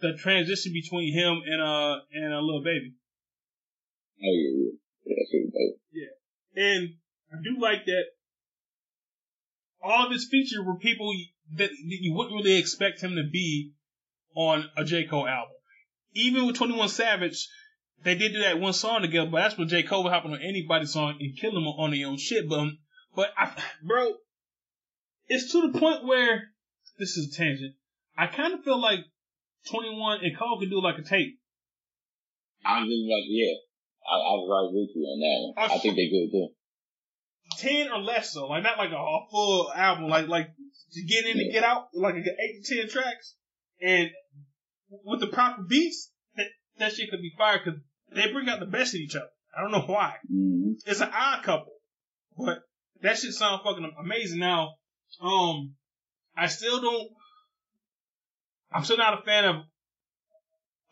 [0.00, 2.94] the transition between him and uh and a Lil Baby.
[4.22, 4.70] Oh yeah,
[5.06, 5.34] yeah, that's
[5.92, 6.94] Yeah, and
[7.32, 8.04] I do like that.
[9.82, 11.12] All of his features were people
[11.56, 13.72] that you wouldn't really expect him to be
[14.34, 15.56] on a J Cole album.
[16.14, 17.48] Even with Twenty One Savage,
[18.04, 20.34] they did do that one song together, but that's when J Cole would hop on
[20.40, 22.48] anybody's song and kill them on their own shit.
[22.48, 22.78] But um,
[23.14, 23.52] but I,
[23.86, 24.14] bro,
[25.28, 26.42] it's to the point where
[26.98, 27.74] this is a tangent.
[28.16, 29.00] I kind of feel like
[29.70, 31.38] 21 and Cole could do like a tape.
[32.64, 33.54] I was just like, yeah,
[34.06, 35.70] I, I was right with you on that one.
[35.70, 36.48] I, I think they could do.
[37.58, 40.48] Ten or less though, like not like a, a full album, like like
[40.92, 41.42] to get in yeah.
[41.42, 43.36] and get out, like eight to ten tracks,
[43.80, 44.10] and
[45.04, 46.46] with the proper beats, that
[46.78, 47.80] that shit could be fired because
[48.14, 49.26] they bring out the best of each other.
[49.56, 50.14] I don't know why.
[50.32, 50.72] Mm-hmm.
[50.86, 51.72] It's an odd couple,
[52.36, 52.58] but
[53.02, 54.38] that shit sounds fucking amazing.
[54.38, 54.74] Now,
[55.20, 55.74] um,
[56.36, 57.08] I still don't.
[58.72, 59.56] I'm still not a fan of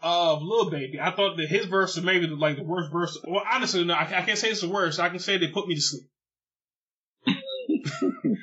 [0.02, 1.00] of Lil Baby.
[1.00, 3.18] I thought that his verse was maybe like the worst verse.
[3.26, 5.00] Well, honestly, no, I, I can't say it's the worst.
[5.00, 6.08] I can say they put me to sleep,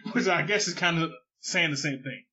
[0.13, 1.11] which I guess is kind of
[1.41, 2.23] saying the same thing.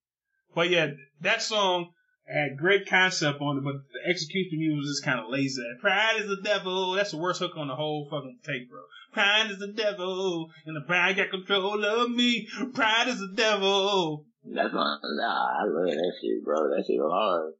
[0.54, 1.90] But yeah, that song
[2.26, 5.62] had great concept on it, but the execution to me was just kind of lazy.
[5.80, 6.92] Pride is the devil.
[6.92, 8.80] That's the worst hook on the whole fucking tape, bro.
[9.12, 12.48] Pride is the devil, and the pride got control of me.
[12.72, 14.26] Pride is the devil.
[14.44, 16.68] That's my, nah, I love that shit, bro.
[16.70, 17.54] That shit was hard.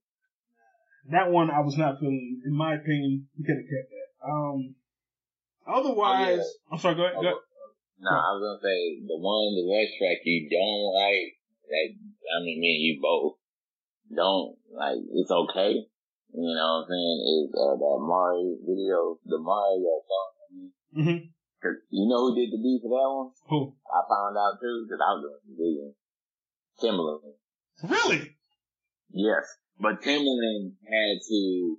[1.11, 2.41] That one I was not feeling.
[2.45, 4.09] In my opinion, you could have kept that.
[4.25, 4.75] Um,
[5.69, 6.73] otherwise, oh, yeah.
[6.73, 6.95] I'm sorry.
[6.97, 7.21] Go ahead.
[7.21, 7.41] Go.
[8.01, 11.37] No, nah, I was gonna say the one, the West track you don't like.
[11.69, 13.37] That I mean, me and you both
[14.15, 14.99] don't like.
[15.15, 15.87] It's okay.
[16.35, 17.19] You know what I'm saying?
[17.25, 20.31] Is uh, that Mari video, the Mari that song?
[20.99, 21.21] Mm-hmm.
[21.63, 23.31] Cause you know who did the beat for that one?
[23.49, 23.75] Who?
[23.87, 25.87] I found out too, cause I was doing the video.
[26.83, 27.39] Timbaland.
[27.89, 28.37] Really?
[29.11, 29.45] Yes.
[29.79, 31.77] But Timbaland had to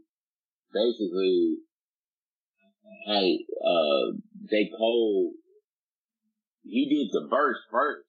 [0.73, 1.57] basically
[3.05, 4.17] hey, uh
[4.49, 4.71] J.
[4.77, 5.33] Cole
[6.65, 8.05] he did the verse first.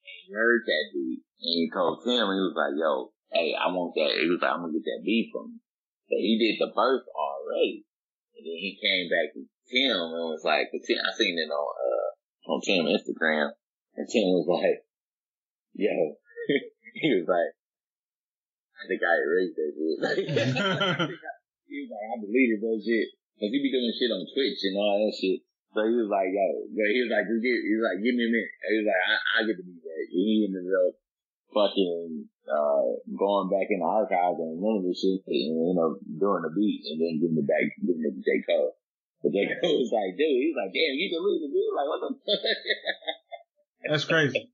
[0.00, 1.23] And he heard that beat.
[1.40, 4.14] And he told Tim, he was like, yo, hey, I want that.
[4.14, 5.60] He was like, I'm gonna get that beat from you.
[6.14, 7.82] He did the verse already.
[8.38, 11.68] And then he came back to Tim and was like, Tim, I seen it on,
[11.74, 12.08] uh,
[12.52, 13.50] on Tim Instagram.
[13.96, 14.86] And Tim was like,
[15.74, 16.18] yo,
[16.94, 17.52] he was like,
[18.78, 19.98] I think I erased that shit.
[21.66, 23.08] he was like, I deleted that shit.
[23.34, 25.42] Cause he be doing shit on Twitch and all that shit.
[25.74, 28.54] So he was like, yo, he was like, he was like, give me a minute.
[28.62, 30.04] He was like, I, I get to be that.
[30.06, 30.94] He ended up
[31.54, 35.96] fucking, uh, going back in the archives and none of this shit and, you know,
[36.02, 38.42] doing the beat and then giving it back, giving it to J.
[38.44, 38.74] Cole.
[39.22, 39.48] But J.
[39.62, 41.72] Cole was like, dude, he was like, damn, you deleted the beat?
[41.72, 42.42] Like, what the fuck?
[43.88, 44.50] That's crazy.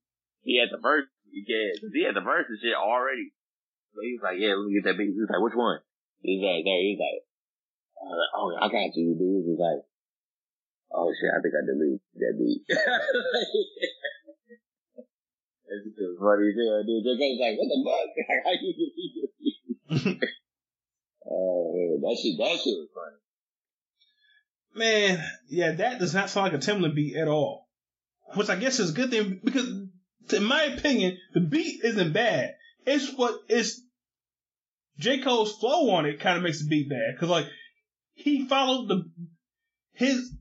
[0.47, 3.33] he had the verse, yeah, he had the verse and shit already.
[3.95, 5.17] So he was like, yeah, let me get that beat.
[5.17, 5.83] He was like, which one?
[6.23, 7.25] He's like, there, he's like,
[8.37, 9.47] oh, I got you, dude.
[9.51, 9.83] He's like,
[10.93, 12.63] oh shit, I think I deleted that beat.
[15.70, 17.06] That's just funny as hell, dude.
[17.06, 18.11] Just like, what the fuck?
[18.44, 20.16] How you?
[21.33, 23.16] Oh, man, that shit, that shit was funny.
[24.74, 27.68] Man, yeah, that does not sound like a Timbaland beat at all.
[28.35, 29.68] Which I guess is a good thing because
[30.33, 32.54] in my opinion, the beat isn't bad.
[32.87, 33.81] It's what it's
[34.98, 35.18] J.
[35.18, 37.18] Cole's flow on it kind of makes the beat bad.
[37.18, 37.46] Cause like,
[38.14, 39.10] he followed the,
[39.92, 40.33] his,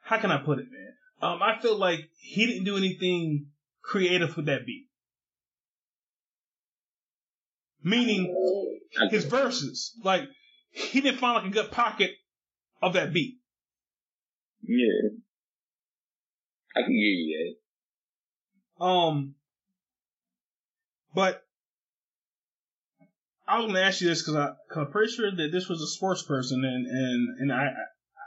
[0.00, 0.94] how can I put it, man?
[1.20, 3.46] Um, I feel like he didn't do anything
[3.88, 4.86] creative with that beat.
[7.82, 8.34] Meaning,
[9.10, 9.98] his verses.
[10.04, 10.24] Like,
[10.70, 12.10] he didn't find like a good pocket
[12.82, 13.38] of that beat.
[14.62, 15.08] Yeah.
[16.76, 17.56] I can hear you
[18.78, 18.84] that.
[18.84, 19.34] Um,
[21.14, 21.42] but
[23.46, 26.22] I was gonna ask you this because I'm pretty sure that this was a sports
[26.22, 27.70] person, and and and I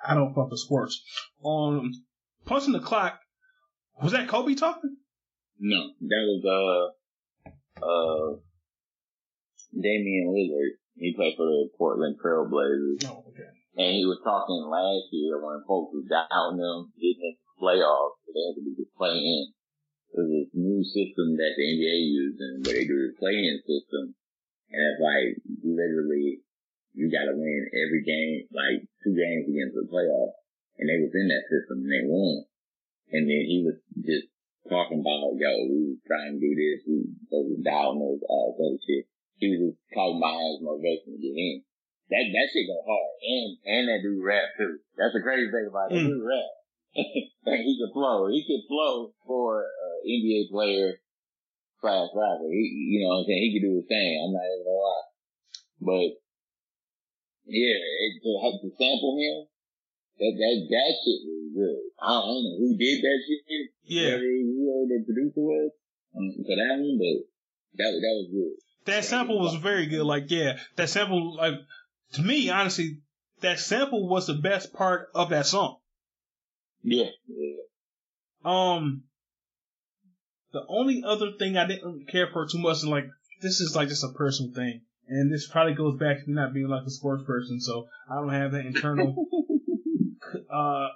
[0.06, 1.02] I don't fuck with sports.
[1.44, 1.94] On
[2.46, 3.20] punching the clock,
[4.02, 4.98] was that Kobe talking?
[5.62, 8.42] No, that was uh uh
[9.78, 10.82] Damian Lillard.
[10.98, 13.06] He played for the Portland Trailblazers.
[13.06, 13.46] No, okay.
[13.78, 18.18] And he was talking last year when folks was doubting them getting into the playoffs,
[18.26, 19.46] so they had to be just playing in.
[20.12, 24.18] There's this new system that the NBA using where they do the play-in system.
[24.74, 25.30] And it's like
[25.62, 26.42] literally
[26.98, 30.42] you gotta win every game, like two games against the playoffs.
[30.82, 32.50] And they was in that system and they won.
[33.14, 34.31] And then he was just
[34.70, 39.06] talking about, yo, we trying to do this, we was doubting us, all that shit.
[39.42, 41.66] He was just talking about his motivation to get in.
[42.14, 43.12] That that shit go hard.
[43.24, 44.78] And and that dude rap too.
[45.00, 45.98] That's the crazy thing about it.
[45.98, 46.14] Mm.
[46.14, 46.52] Dude rap.
[47.50, 48.28] and he could flow.
[48.28, 51.00] He could flow for an NBA player
[51.80, 52.52] slash rapper.
[52.52, 53.42] He, you know what I'm saying?
[53.48, 54.12] He could do his thing.
[54.22, 55.08] I'm not even gonna lie.
[55.82, 56.10] But
[57.50, 58.32] yeah, it, to,
[58.62, 59.50] to sample him,
[60.22, 61.82] that that that shit was good.
[61.98, 63.42] I don't, know who did that shit.
[63.90, 64.22] Yeah.
[64.88, 65.72] The producer was
[66.16, 67.28] um, for that one, but
[67.78, 68.62] that that was good.
[68.86, 70.04] That sample was very good.
[70.04, 71.54] Like, yeah, that sample, like,
[72.14, 73.00] to me, honestly,
[73.42, 75.78] that sample was the best part of that song.
[76.84, 77.58] Yeah, yeah.
[78.44, 79.04] Um,
[80.52, 83.06] the only other thing I didn't care for too much, and like,
[83.42, 86.68] this is like just a personal thing, and this probably goes back to not being
[86.68, 89.28] like a sports person, so I don't have that internal,
[90.54, 90.88] uh,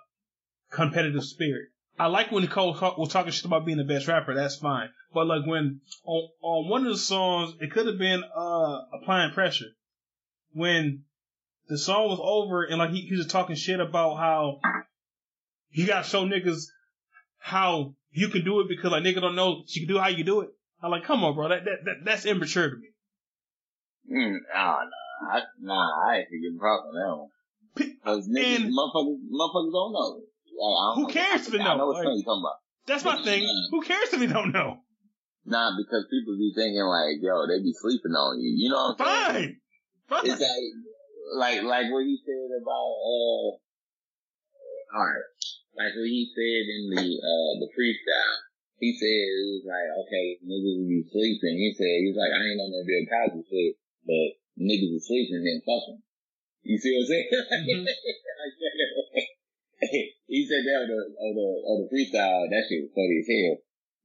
[0.72, 1.70] competitive spirit.
[1.98, 4.90] I like when Nicole was talking shit about being the best rapper, that's fine.
[5.14, 9.32] But like when, on, on one of the songs, it could have been, uh, applying
[9.32, 9.68] pressure.
[10.54, 11.04] When
[11.68, 14.60] the song was over and like he, he was talking shit about how
[15.72, 16.66] you gotta show niggas
[17.38, 20.24] how you can do it because like nigga don't know she can do how you
[20.24, 20.50] do it.
[20.82, 22.88] I'm like, come on, bro, that, that, that that's immature to me.
[24.12, 27.30] Mm, nah, nah, I, nah, I ain't give props on that one.
[28.06, 30.22] Cause niggas, And- motherfuckers, motherfuckers don't know.
[30.56, 31.78] I Who cares if they I know?
[31.78, 32.60] know what you talking about.
[32.88, 33.44] That's my thing.
[33.72, 34.80] Who cares if they don't know?
[35.46, 38.50] Nah, because people be thinking like, yo, they be sleeping on you.
[38.50, 39.62] You know what I'm saying?
[40.10, 40.26] Fine, fine.
[40.32, 40.66] It's like,
[41.38, 43.50] like, like what he said about, uh,
[44.98, 45.30] alright.
[45.78, 48.38] Like what he said in the, uh, the freestyle.
[48.82, 51.56] He said, it was like, okay, niggas be sleeping.
[51.62, 54.28] He said, he's like, I ain't on no Bill Cosby shit, but
[54.58, 56.02] niggas are sleeping and then fucking.
[56.66, 57.30] You see what I'm saying?
[57.86, 57.86] Mhm.
[60.26, 62.50] he said that on the, on the, on the freestyle.
[62.50, 63.56] That shit was funny as hell.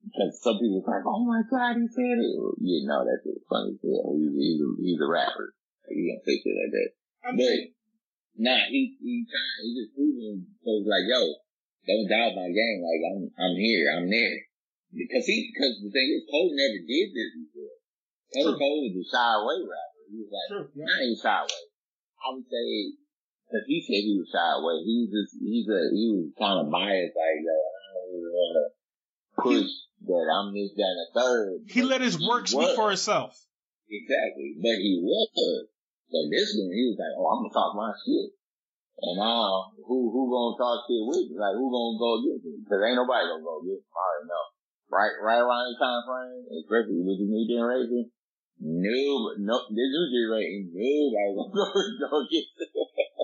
[0.01, 2.33] Because some people was like, oh my god, he said it.
[2.61, 4.17] You know, that shit was funny as hell.
[4.17, 5.53] He's, he's, a, he's a rapper.
[5.89, 6.91] He gonna say shit like that.
[7.37, 7.59] But,
[8.41, 11.21] nah, he, he trying, he just proving, so it's like, yo,
[11.85, 12.79] don't doubt my game.
[12.81, 14.41] Like, I'm, I'm here, I'm there.
[14.91, 17.75] Because he, because the thing is, Cole never did this before.
[18.35, 20.03] Cole, Cole was a shy away rapper.
[20.09, 20.89] He was like, True, yeah.
[20.89, 21.65] not even shy away.
[22.21, 22.67] I would say,
[23.51, 24.81] cause he said he was shy away.
[24.87, 28.55] He just, he's a, he was kind of biased, like, yo, I don't even want
[28.55, 28.65] to
[29.43, 29.71] push
[30.07, 31.69] that I'm this, that, and third.
[31.69, 33.37] He let his work speak for itself.
[33.91, 34.57] Exactly.
[34.63, 35.69] But he was.
[36.11, 38.35] But this one, he was like, oh, I'm gonna talk my shit.
[39.01, 41.39] And now, who, who gonna talk shit with me?
[41.39, 42.65] Like, who gonna go get me?
[42.67, 43.87] Cause ain't nobody gonna go get me.
[43.87, 44.45] I already know.
[44.91, 48.11] Right, right around this time frame, especially with the new generation,
[48.59, 51.65] no, no, this new generation, nobody gonna go,
[52.11, 52.45] go get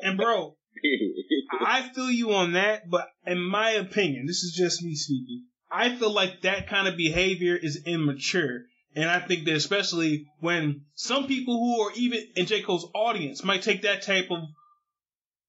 [0.06, 0.56] And bro.
[1.60, 5.44] I feel you on that, but in my opinion, this is just me speaking.
[5.70, 8.62] I feel like that kind of behavior is immature.
[8.94, 12.62] And I think that especially when some people who are even in J.
[12.62, 14.38] Cole's audience might take that type of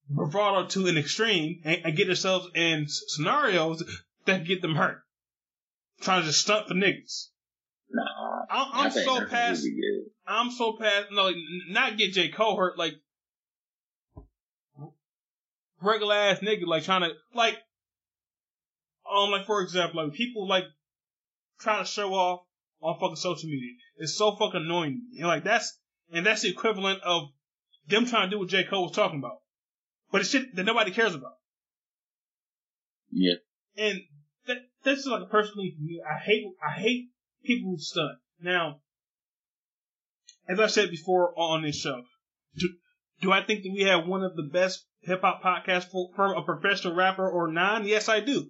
[0.09, 3.83] bravado to an extreme and, and get themselves in scenarios
[4.25, 5.01] that get them hurt.
[6.01, 7.27] Trying to just stunt for niggas.
[7.89, 8.03] nah,
[8.49, 9.65] I'm, I I'm think so past.
[10.27, 11.35] I'm so past no, like,
[11.69, 12.29] not get J.
[12.29, 12.93] Cole hurt, like
[15.81, 17.57] regular ass nigga, like trying to like
[19.09, 20.65] um like for example, like people like
[21.59, 22.41] trying to show off
[22.81, 23.73] on fucking social media.
[23.97, 25.01] It's so fucking annoying.
[25.17, 25.77] And like that's
[26.11, 27.29] and that's the equivalent of
[27.87, 28.63] them trying to do what J.
[28.63, 29.39] Cole was talking about.
[30.11, 31.37] But it's shit that nobody cares about.
[33.11, 33.35] Yeah.
[33.77, 34.01] And
[34.47, 36.01] that that's just like a personal thing for me.
[36.05, 37.09] I hate I hate
[37.43, 38.19] people who stunt.
[38.41, 38.81] Now,
[40.47, 42.03] as I said before on this show,
[42.55, 42.69] do,
[43.21, 46.41] do I think that we have one of the best hip hop podcast from a
[46.43, 47.85] professional rapper or non?
[47.85, 48.49] Yes, I do.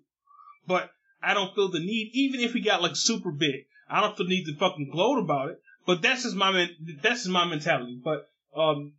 [0.65, 0.89] But
[1.21, 4.27] I don't feel the need, even if we got like super big, I don't feel
[4.27, 5.61] the need to fucking gloat about it.
[5.85, 6.69] But that's just my men,
[7.01, 7.99] that's just my mentality.
[8.03, 8.93] But um,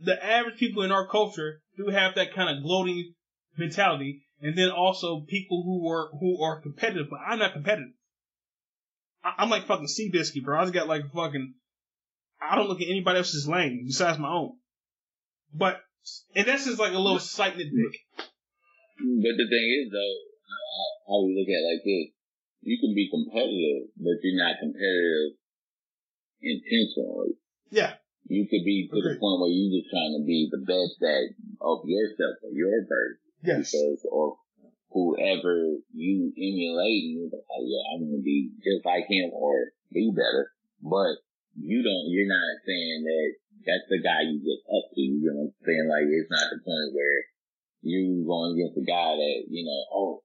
[0.00, 3.14] the average people in our culture do have that kind of gloating
[3.56, 7.06] mentality, and then also people who are who are competitive.
[7.10, 7.92] But I'm not competitive.
[9.24, 10.58] I, I'm like fucking Seabiscuit, bro.
[10.58, 11.54] I just got like fucking.
[12.40, 14.56] I don't look at anybody else's lane besides my own.
[15.54, 15.80] But
[16.34, 17.96] and that's just like a little slight nitpick.
[18.16, 20.16] But the thing is, though,
[21.08, 22.16] how we look at it like this,
[22.62, 25.38] you can be competitive, but you're not competitive
[26.42, 27.38] intentionally.
[27.70, 27.94] Yeah.
[28.26, 31.30] You could be to the point where you're just trying to be the best at
[31.62, 33.22] of yourself or your version.
[33.42, 33.70] Yes.
[33.70, 34.38] Because or
[34.90, 40.10] whoever you emulate, you're like, oh, yeah, I'm gonna be just like him or be
[40.10, 40.50] better.
[40.82, 41.22] But
[41.54, 42.10] you don't.
[42.10, 43.28] You're not saying that
[43.66, 45.02] that's the guy you get up to.
[45.02, 45.86] You know what I'm saying?
[45.90, 47.18] Like it's not the point where
[47.82, 49.80] you going against a guy that you know.
[49.90, 50.22] Oh,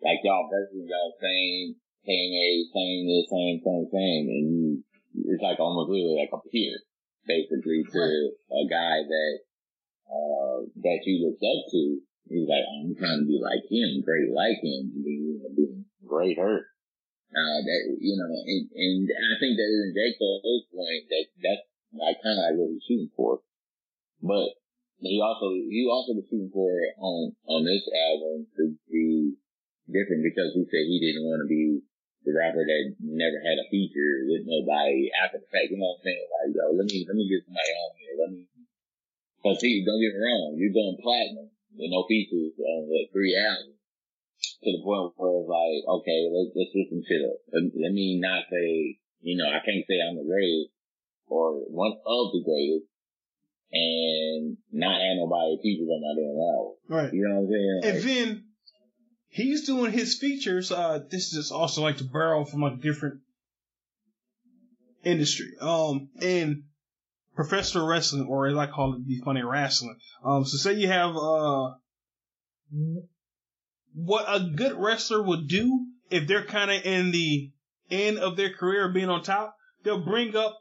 [0.00, 1.74] like y'all versus y'all same
[2.06, 4.62] same age, same this, same same same, and you.
[5.14, 6.74] It's like almost really like a peer,
[7.26, 8.02] basically, to
[8.50, 9.34] a guy that
[10.10, 12.02] uh that you looked up to.
[12.26, 15.84] He's like, I'm trying to be like him, great like him, and you know, being
[16.06, 16.66] great hurt.
[17.34, 21.66] Uh, that you know, and, and I think that in J Cole's point, that that's
[21.94, 23.40] like kind of what he's shooting for.
[24.22, 24.58] But
[25.00, 29.34] he also he also was shooting for on on this album to be
[29.86, 31.84] different because he said he didn't want to be
[32.24, 35.68] the rapper that never had a feature with nobody after the fact.
[35.68, 36.26] You know what I'm saying?
[36.32, 38.14] Like, yo, let me let me get somebody on here.
[38.16, 38.42] Let me.
[39.44, 43.36] Cause see, don't get me wrong, you're going platinum with no features on the three
[43.36, 43.76] albums
[44.64, 47.20] to the point where it's like, okay, let's, let's switch some shit.
[47.52, 50.72] Let, let me not say, you know, I can't say I'm the greatest
[51.34, 52.86] or one of the greatest
[53.72, 56.74] and not have nobody features on my damn album.
[56.88, 57.12] Right.
[57.12, 57.80] You know what I'm saying?
[57.82, 58.44] And Like, then
[59.28, 60.70] he's doing his features.
[60.70, 63.20] Uh, this is also like to borrow from a different
[65.02, 65.48] industry.
[65.60, 66.64] Um, in
[67.34, 69.98] professional wrestling, or as I call it, the funny wrestling.
[70.24, 71.72] Um, so say you have uh,
[73.92, 77.50] what a good wrestler would do if they're kind of in the
[77.90, 79.56] end of their career, being on top.
[79.82, 80.58] They'll bring up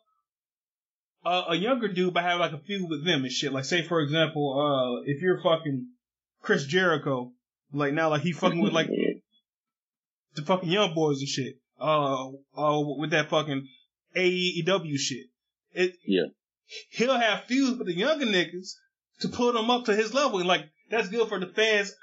[1.25, 3.53] a, a younger dude, but have like a feud with them and shit.
[3.53, 5.87] Like say for example, uh, if you're fucking
[6.41, 7.31] Chris Jericho,
[7.71, 8.89] like now, like he fucking with like
[10.35, 11.55] the fucking young boys and shit.
[11.79, 13.67] Uh, uh, with that fucking
[14.15, 15.25] AEW shit.
[15.73, 16.27] It, Yeah.
[16.91, 18.75] He'll have feuds with the younger niggas
[19.19, 21.93] to put them up to his level, and like that's good for the fans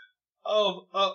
[0.44, 1.12] of of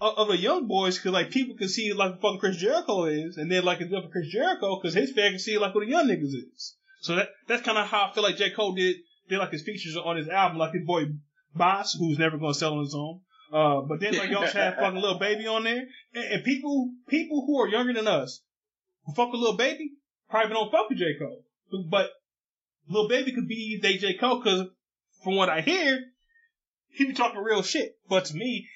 [0.00, 3.50] of the young boys, because like people can see like fucking Chris Jericho is, and
[3.50, 5.90] then like it's good for Chris Jericho because his fans can see like what the
[5.90, 6.76] young niggas is.
[7.02, 8.96] So that that's kind of how I feel like J Cole did
[9.28, 11.06] did like his features on his album, like his boy
[11.54, 13.20] Bas, who's never gonna sell on his own.
[13.52, 15.84] Uh, but then like also have fucking Lil Baby on there,
[16.14, 18.40] and, and people people who are younger than us
[19.04, 19.92] who fuck with Lil Baby
[20.30, 21.44] probably don't fuck with J Cole,
[21.90, 22.10] but
[22.88, 24.68] Lil Baby could be they J Cole because
[25.24, 26.00] from what I hear,
[26.88, 27.96] he be talking real shit.
[28.08, 28.68] But to me,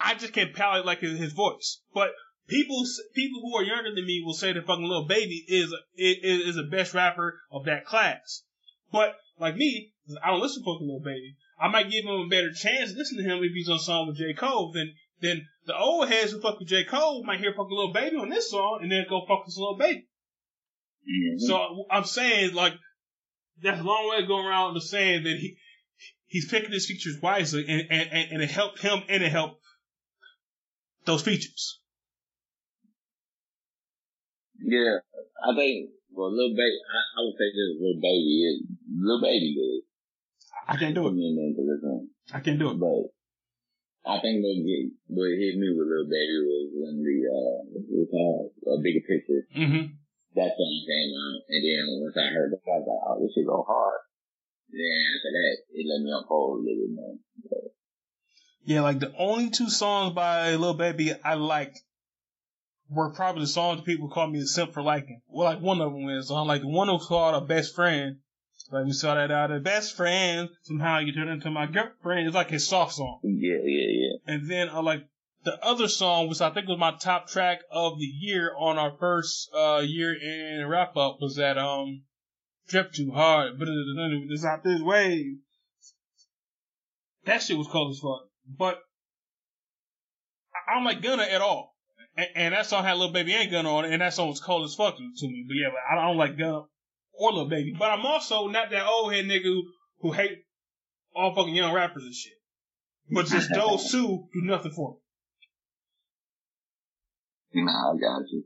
[0.00, 1.80] I just can't palate like his voice.
[1.94, 2.10] But
[2.48, 2.84] people
[3.14, 6.56] people who are younger than me will say that fucking Lil Baby is is, is
[6.56, 8.42] the best rapper of that class.
[8.92, 9.92] But like me,
[10.22, 11.36] I don't listen to fucking Lil Baby.
[11.60, 13.80] I might give him a better chance to listen to him if he's on a
[13.80, 14.34] song with J.
[14.34, 16.84] Cole than than the old heads who fuck with J.
[16.84, 19.76] Cole might hear fucking Lil Baby on this song and then go fuck with Lil
[19.76, 20.06] Baby.
[21.08, 21.40] Mhm.
[21.40, 22.74] So I'm saying like
[23.62, 25.56] that's a long way going around to saying that he
[26.26, 29.62] he's picking his features wisely and, and, and it helped him and it helped
[31.04, 31.80] those features.
[34.66, 34.98] Yeah,
[35.46, 36.78] I think well, Lil Baby.
[36.90, 38.56] I, I would say this Lil Baby is
[38.98, 39.82] Lil Baby good.
[40.66, 41.14] I can't do it.
[41.14, 42.80] me in into this one, I can't do it.
[42.82, 43.14] but
[44.02, 47.58] I think what get what hit me with Lil Baby was when the uh
[47.94, 49.46] was called a bigger picture.
[49.54, 49.94] Mm-hmm.
[50.34, 53.32] That song came out, and then once I heard it, I was like, oh, this
[53.32, 54.02] should go hard.
[54.68, 57.16] Then after that, it let me unfold a little bit more.
[58.66, 61.80] Yeah, like the only two songs by Lil Baby I liked
[62.88, 65.20] were probably the songs people call me a simp for liking.
[65.28, 68.18] Well, like one of them is on like the one was called a best friend.
[68.70, 70.48] Like we saw that out of best friend.
[70.62, 72.26] Somehow you turn into my girlfriend.
[72.26, 73.20] It's like a soft song.
[73.22, 74.34] Yeah, yeah, yeah.
[74.34, 75.06] And then uh, like
[75.44, 78.96] the other song, which I think was my top track of the year on our
[78.98, 82.02] first uh year in wrap up, was that um
[82.68, 85.36] Drip Too Hard, but it's out this way.
[87.24, 88.28] That shit was cold as fuck.
[88.48, 88.80] But
[90.68, 91.75] I don't like Gunna at all.
[92.16, 94.40] And, and that song had Lil Baby and Gunna on it, and that song was
[94.40, 95.44] cold as fuck to me.
[95.46, 96.62] But yeah, but I don't like Gunna
[97.12, 97.74] or Lil Baby.
[97.78, 99.64] But I'm also not that old head nigga who,
[100.00, 100.44] who hate
[101.14, 102.32] all fucking young rappers and shit.
[103.10, 104.96] But just those two do nothing for
[107.54, 107.62] me.
[107.64, 108.44] Nah, I got you.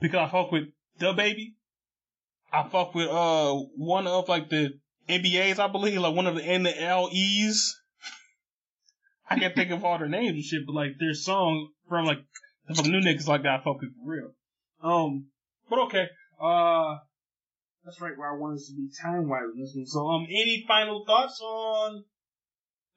[0.00, 0.64] Because I fuck with
[0.98, 1.56] the baby.
[2.52, 6.42] I fuck with uh one of like the NBAs, I believe, like one of the
[6.42, 7.72] NLEs.
[9.28, 12.18] I can't think of all their names and shit, but like their song from like
[12.72, 14.30] fucking new niggas like that I fuck with for real.
[14.82, 15.26] Um
[15.68, 16.08] but okay.
[16.40, 16.96] Uh
[17.84, 19.86] that's right where I wanted us to be time wise on this one.
[19.86, 22.04] So um any final thoughts on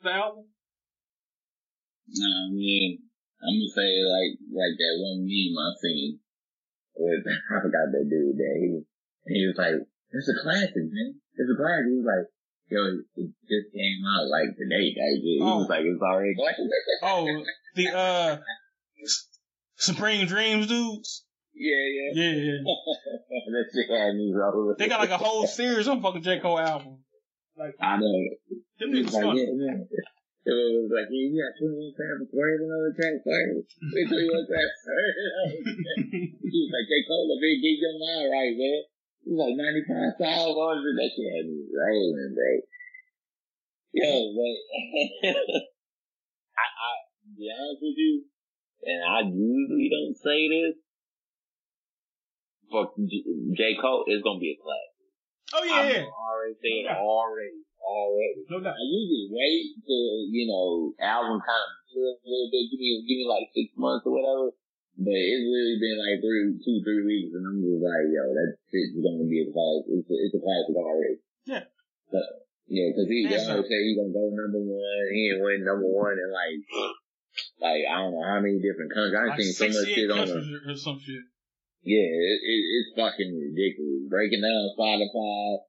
[0.01, 0.45] the album?
[2.07, 2.99] Nah, I mean,
[3.43, 6.19] I'm gonna say like like that one meme I seen
[6.95, 8.67] with I forgot that dude that he
[9.27, 9.75] he was like,
[10.11, 11.19] It's a classic, man.
[11.35, 11.91] It's a classic.
[11.91, 12.27] He was like,
[12.71, 12.79] Yo,
[13.19, 15.19] it just came out like today, guys.
[15.19, 15.59] He Oh.
[15.63, 16.63] was like, It's already classic.
[17.03, 17.27] Oh,
[17.75, 18.37] the uh,
[19.77, 21.23] Supreme Dreams dudes.
[21.53, 22.09] yeah, yeah.
[22.13, 22.59] Yeah, yeah.
[23.53, 24.75] that shit had me rolling.
[24.77, 26.99] They got like a whole series on fucking J Cole album.
[27.57, 28.09] Like I know.
[28.79, 29.77] them He niggas was like, yeah, yeah.
[30.47, 33.67] It was like, yeah, you got 21 samples for another track first.
[33.83, 34.71] Wait till you want that
[36.39, 37.03] He was like, J.
[37.03, 38.81] Cole, they get your mind right, man.
[39.27, 40.87] He was like 95 dollars.
[40.87, 42.51] That shit had me rolling, bro.
[43.91, 44.07] Yo,
[44.39, 44.55] but
[46.55, 46.91] I, I,
[47.27, 48.23] to be honest with you,
[48.83, 50.75] and I usually don't say this,
[52.69, 53.79] for J.
[53.79, 54.97] Cole, it's gonna be a classic.
[55.55, 56.05] Oh yeah, I'm yeah.
[56.11, 56.99] already saying Yeah.
[56.99, 58.43] already, already.
[58.51, 58.75] No doubt.
[58.75, 62.91] I usually wait till, you know, album kind of mature a little bit, give me,
[63.07, 64.51] give me like six months or whatever.
[64.99, 68.49] But it's really been like three, two, three weeks and I'm just like, yo, that
[68.67, 69.87] shit's gonna be a classic.
[70.03, 71.17] It's a, it's a classic already.
[71.47, 71.63] Yeah.
[72.11, 72.27] But,
[72.67, 75.03] yeah, cause he, they always say he's gonna go number one.
[75.15, 76.59] He ain't win number one in like,
[77.61, 79.15] like, I don't know how many different countries.
[79.17, 80.61] I've Like seen so much shit on him.
[80.67, 81.23] or some shit.
[81.83, 84.09] Yeah, it, it, it's fucking ridiculous.
[84.09, 85.63] Breaking down Spotify,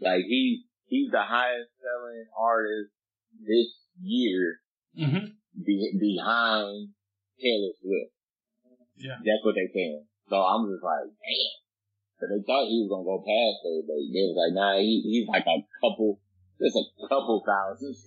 [0.00, 2.92] like he he's the highest selling artist
[3.40, 3.70] this
[4.00, 4.58] year
[4.92, 5.24] Mm-hmm.
[5.64, 6.92] be, behind
[7.40, 8.12] Taylor Swift.
[9.00, 9.16] Yeah.
[9.24, 10.04] That's what they saying.
[10.28, 11.52] So I'm just like, damn.
[12.20, 15.00] So they thought he was gonna go past her, but they was like, nah, he,
[15.02, 16.20] he's like a couple,
[16.62, 17.94] just a couple thousand.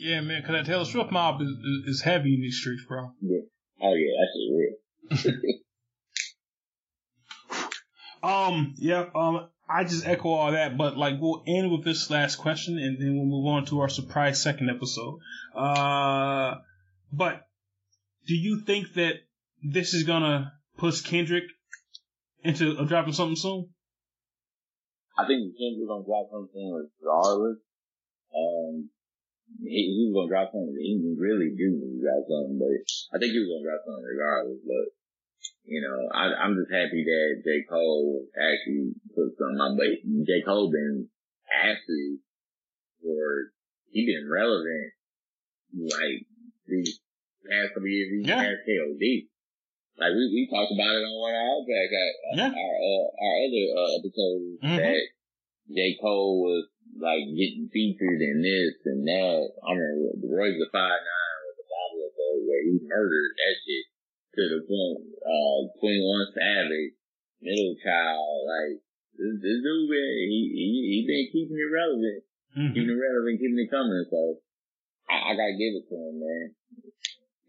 [0.00, 1.48] Yeah, man, because that Taylor Swift mob is,
[1.86, 3.10] is, heavy in these streets, bro.
[3.20, 3.40] yeah.
[3.82, 4.12] Oh yeah,
[5.10, 5.54] that shit real.
[8.22, 12.36] Um, yeah, um, I just echo all that, but like we'll end with this last
[12.36, 15.20] question and then we'll move on to our surprise second episode.
[15.54, 16.56] Uh,
[17.12, 17.42] but
[18.26, 19.14] do you think that
[19.62, 21.44] this is gonna push Kendrick
[22.42, 23.68] into uh, dropping something soon?
[25.18, 26.66] I think Kendrick was gonna drop something
[27.02, 27.58] regardless.
[28.30, 28.86] Um,
[29.58, 30.78] he, he was gonna drop something.
[30.78, 32.78] He really do need to drop something, but
[33.10, 34.62] I think he was gonna drop something regardless.
[34.62, 34.86] But
[35.66, 39.74] you know, I, I'm just happy that J Cole actually put something on.
[39.74, 41.10] But J Cole been
[41.50, 42.22] actually
[43.02, 43.50] for
[43.90, 44.94] he been relevant
[45.74, 46.24] like
[46.66, 47.00] these
[47.42, 48.10] past couple years.
[48.12, 48.38] These Yeah.
[48.38, 49.28] past KOD.
[49.98, 52.06] Like we, we talked about it on one of our back, uh,
[52.38, 52.52] Yeah.
[52.54, 54.76] our uh, our other uh, episodes Mhm.
[54.78, 55.02] that
[55.74, 56.64] J Cole was
[57.02, 59.42] like getting featured in this and that.
[59.66, 63.32] I remember the Royce the Five Nine was the bottle of gold where he murdered
[63.42, 63.84] that shit
[64.38, 65.02] to the point.
[65.18, 66.94] Uh, Twenty One Savage,
[67.42, 68.74] Middle Child, like
[69.18, 72.22] this, this dude, man, he he he been keeping it relevant,
[72.54, 72.70] Mhm.
[72.70, 74.06] keeping it relevant, keeping it coming.
[74.14, 74.38] So
[75.10, 76.46] I, I gotta give it to him, man.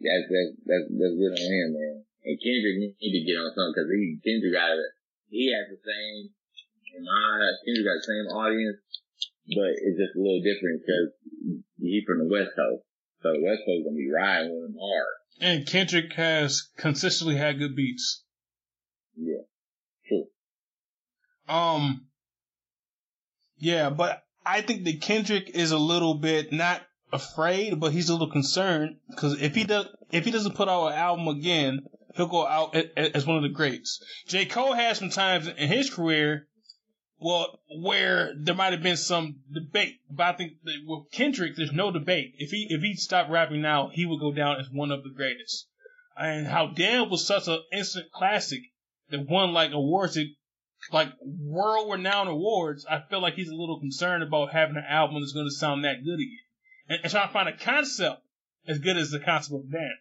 [0.01, 1.97] That's that's that's that's good on him, man.
[2.23, 4.85] And Kendrick need to get on something because he Kendrick got a,
[5.31, 6.35] he has the same
[6.95, 8.79] in my eyes, Kendrick got the same audience,
[9.55, 11.05] but it's just a little different because
[11.79, 12.83] he's from the West Coast.
[13.21, 15.15] So the West Coast gonna be riding with him hard.
[15.41, 18.23] And Kendrick has consistently had good beats.
[19.15, 19.43] Yeah.
[20.07, 20.25] True.
[21.47, 22.07] Um,
[23.57, 28.13] yeah, but I think that Kendrick is a little bit not afraid, but he's a
[28.13, 31.81] little concerned because if he does, if he doesn't put out an album again,
[32.19, 34.03] he'll go out as one of the greats.
[34.27, 34.45] J.
[34.45, 36.47] Cole had some times in his career,
[37.17, 40.53] well, where there might have been some debate, but I think
[40.85, 42.33] with Kendrick, there's no debate.
[42.37, 45.13] If he if he stopped rapping now, he would go down as one of the
[45.15, 45.67] greatest.
[46.17, 48.59] And how Damn was such an instant classic
[49.11, 50.27] that won like awards that
[50.91, 55.21] like world renowned awards, I feel like he's a little concerned about having an album
[55.21, 56.45] that's going to sound that good again.
[56.89, 58.21] And, and trying to find a concept
[58.67, 59.91] as good as the concept of Damn.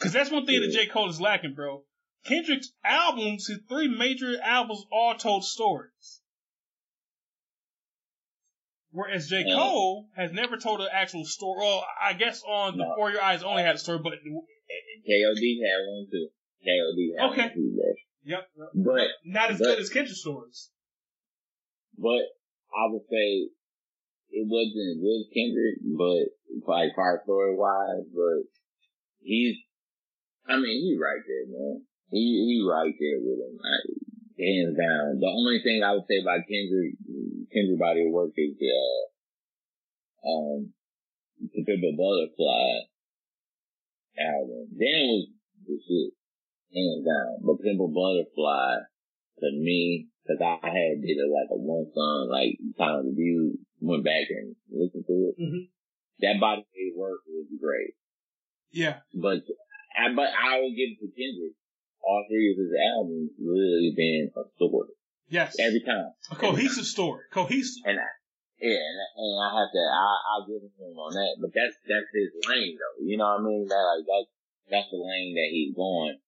[0.00, 0.86] Cause that's one thing that J.
[0.86, 1.84] Cole is lacking, bro.
[2.24, 6.20] Kendrick's albums, his three major albums, all told stories.
[8.92, 9.44] Whereas J.
[9.46, 9.54] Yeah.
[9.54, 11.58] Cole has never told an actual story.
[11.60, 12.94] Well, I guess on the No.
[12.96, 16.28] For Your Eyes only had a story, but KOD had one too.
[16.64, 17.42] KOD had Okay.
[17.42, 17.92] one too, bro.
[18.24, 20.70] yep, But not as But- good as Kendrick's stories.
[21.96, 22.22] but
[22.74, 23.48] I would say
[24.32, 28.42] it wasn't as good as Kendrick, but like far story wise, but
[29.20, 29.56] he's
[30.48, 31.82] I mean, he right there, man.
[32.10, 33.58] He he right there with him.
[33.60, 33.76] I,
[34.40, 35.20] hands down.
[35.20, 36.96] The only thing I would say about Kendrick
[37.52, 39.04] Kendrick body of work is uh
[40.26, 40.72] um
[41.40, 42.88] the Pimp a Butterfly
[44.18, 44.68] album.
[44.76, 45.28] Damn was
[45.66, 46.12] the shit,
[46.74, 47.44] hands down.
[47.44, 48.84] But Pimp a Butterfly
[49.40, 53.58] to me, cause I had did a, like a one song like kind of review,
[53.80, 55.36] went back and listened to it.
[55.40, 55.68] Mhm.
[56.20, 57.94] that body made work was great.
[58.72, 59.00] Yeah.
[59.14, 59.40] But
[59.96, 61.54] I, but I will give it to Kendrick.
[62.00, 64.96] All three of his albums really been a story
[65.28, 65.56] Yes.
[65.60, 66.10] every time.
[66.32, 67.24] A cohesive story.
[67.30, 67.84] Cohesive.
[67.84, 68.08] And I,
[68.60, 71.36] yeah, and, and I have to, I, I'll give him on that.
[71.40, 73.04] But that's, that's his lane though.
[73.04, 73.66] You know what I mean?
[73.68, 74.24] That, like, that,
[74.70, 76.18] that's the lane that he's going.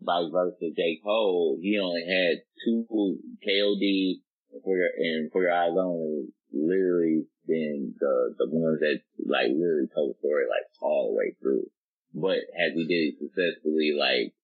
[0.00, 1.00] Vice versa, J.
[1.04, 2.88] Cole, he only had two
[3.44, 9.00] KOD and for your, and for your eyes only, literally been the, the ones that,
[9.28, 11.68] like, really told the story, like, all the way through.
[12.14, 14.34] But has he did it successfully, like,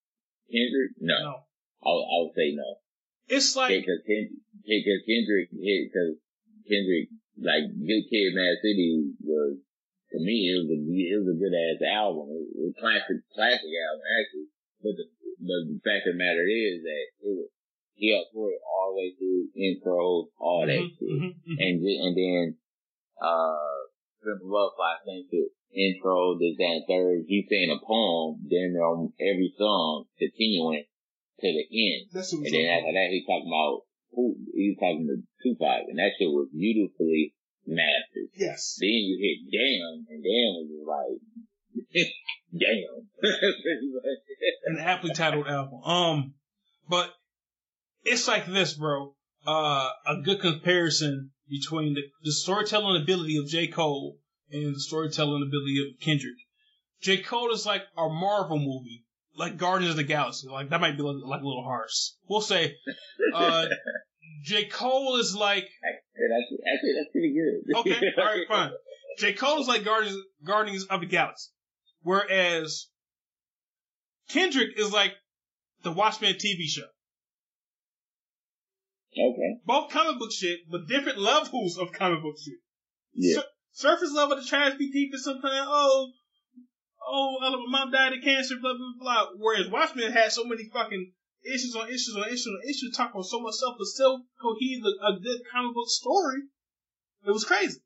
[0.50, 0.94] Kendrick?
[1.00, 1.18] No.
[1.18, 1.34] No.
[1.82, 2.78] I, would- I would say no.
[3.28, 6.14] It's like Because Kendrick, because Kendrick hit, because
[6.70, 7.06] Kendrick,
[7.42, 9.58] like, Good Kid, Mad City was,
[10.14, 12.30] to me, it was a, it was a good ass album.
[12.30, 14.48] It was a classic, classic album, actually.
[14.78, 15.04] But the,
[15.42, 17.50] but the fact of the matter is that it was,
[17.98, 21.10] he up for it all the way through intros, all that Mhm, shit.
[21.10, 21.56] mhm, mhm.
[21.58, 22.44] And, and then,
[23.18, 23.75] uh,
[24.26, 29.12] Simple I think it, intro, this, that, and third, he's saying a poem, then on
[29.22, 30.82] every song, continuing
[31.38, 32.10] to the end.
[32.10, 36.18] That's And then after that, he's talking about who he's talking to Tupac, and that
[36.18, 37.34] shit was beautifully
[37.66, 38.34] mastered.
[38.34, 38.78] Yes.
[38.80, 41.22] Then you hit Damn, and Damn was just like,
[42.50, 43.06] Damn.
[44.66, 45.82] An aptly titled album.
[45.84, 46.34] Um,
[46.88, 47.12] but
[48.04, 49.14] it's like this, bro.
[49.46, 53.68] Uh, a good comparison between the, the storytelling ability of J.
[53.68, 54.18] Cole
[54.50, 56.36] and the storytelling ability of Kendrick.
[57.00, 57.18] J.
[57.18, 59.04] Cole is like a Marvel movie,
[59.36, 60.48] like Guardians of the Galaxy.
[60.48, 61.92] Like that might be like, like a little harsh.
[62.28, 62.74] We'll say,
[63.34, 63.66] uh,
[64.44, 64.66] J.
[64.66, 67.76] Cole is like actually, that's pretty good.
[67.78, 68.70] Okay, all right, fine.
[69.18, 69.32] J.
[69.32, 71.50] Cole is like Guardians, Guardians of the Galaxy,
[72.02, 72.88] whereas
[74.28, 75.12] Kendrick is like
[75.82, 76.86] the Watchmen TV show.
[79.18, 79.60] Okay.
[79.64, 82.60] Both comic book shit, but different levels of comic book shit.
[83.14, 83.40] Yeah.
[83.40, 85.50] Sur- surface level, the trash be deep and something.
[85.50, 86.12] Oh,
[87.06, 89.26] oh, my mom died of cancer, blah blah blah.
[89.38, 91.12] Whereas Watchmen had so many fucking
[91.44, 94.84] issues on issues on issues on issues, talk about so much stuff, but still cohesive,
[94.84, 96.42] a, a good comic book story.
[97.26, 97.80] It was crazy.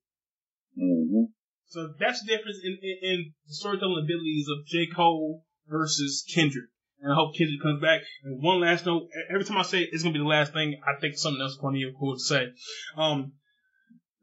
[0.76, 1.30] hmm
[1.66, 4.86] So that's the difference in, in, in the storytelling abilities of J.
[4.94, 6.66] Cole versus Kendrick.
[7.00, 8.02] And I hope Kendrick comes back.
[8.24, 10.80] And one last note, every time I say it, it's gonna be the last thing,
[10.86, 12.48] I think something else funny or cool to say.
[12.96, 13.32] Um,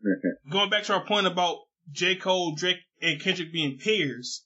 [0.52, 1.58] going back to our point about
[1.92, 2.16] J.
[2.16, 4.46] Cole, Drake, and Kendrick being peers,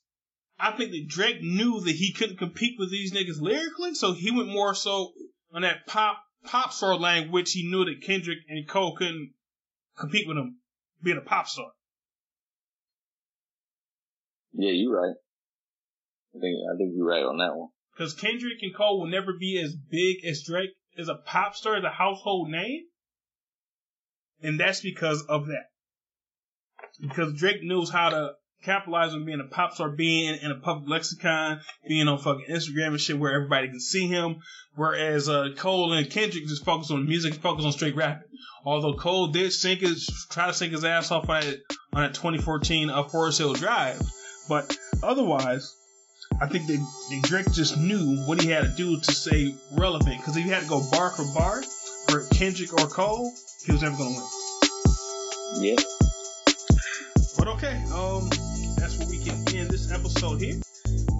[0.58, 4.30] I think that Drake knew that he couldn't compete with these niggas lyrically, so he
[4.30, 5.12] went more so
[5.52, 6.98] on that pop pop star
[7.30, 9.32] which he knew that Kendrick and Cole couldn't
[9.98, 10.58] compete with him
[11.02, 11.72] being a pop star.
[14.52, 15.16] Yeah, you're right.
[16.34, 17.68] I think, I think you're right on that one.
[17.92, 21.76] Because Kendrick and Cole will never be as big as Drake as a pop star,
[21.76, 22.84] as a household name.
[24.42, 25.66] And that's because of that.
[27.00, 28.32] Because Drake knows how to
[28.62, 32.88] capitalize on being a pop star, being in a public lexicon, being on fucking Instagram
[32.88, 34.36] and shit where everybody can see him.
[34.74, 38.28] Whereas uh, Cole and Kendrick just focus on music, focus on straight rapping.
[38.64, 41.58] Although Cole did sink his, try to sink his ass off on that,
[41.92, 44.00] on that 2014 uh, Forest Hill Drive.
[44.48, 45.74] But otherwise,
[46.40, 46.78] I think that,
[47.10, 50.18] that Drake just knew what he had to do to stay relevant.
[50.18, 51.62] Because if he had to go bar for bar
[52.08, 53.32] for Kendrick or Cole,
[53.64, 54.20] he was never going to
[55.60, 55.64] win.
[55.64, 55.76] Yeah.
[57.38, 58.28] But okay, um,
[58.76, 60.60] that's where we can end this episode here.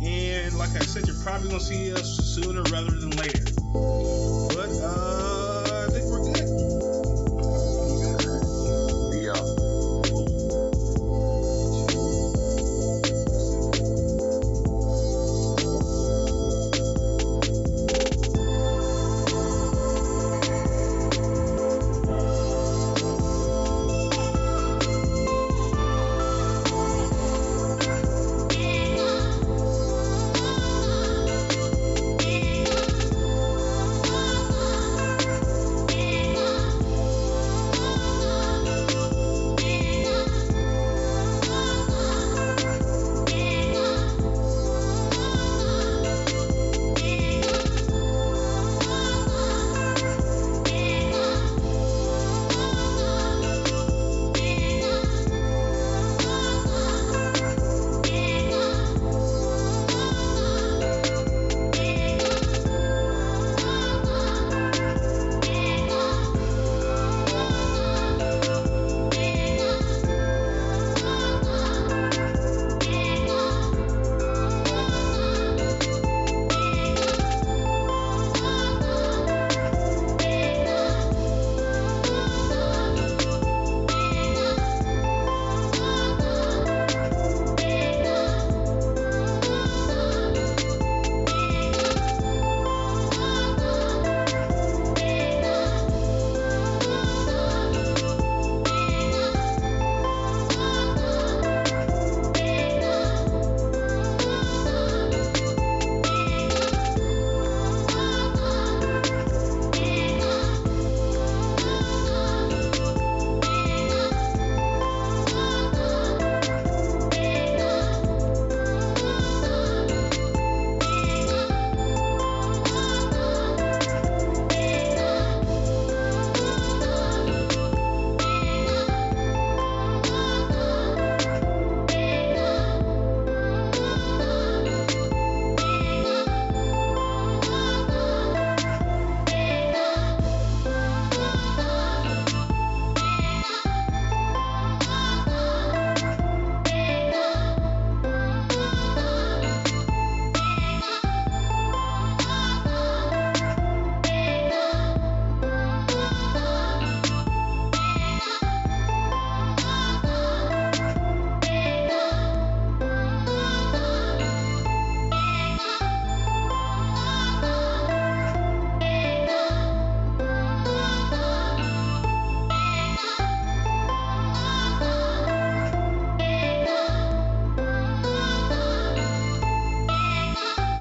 [0.05, 3.45] And like I said, you're probably going to see us sooner rather than later.
[3.73, 5.22] But uh,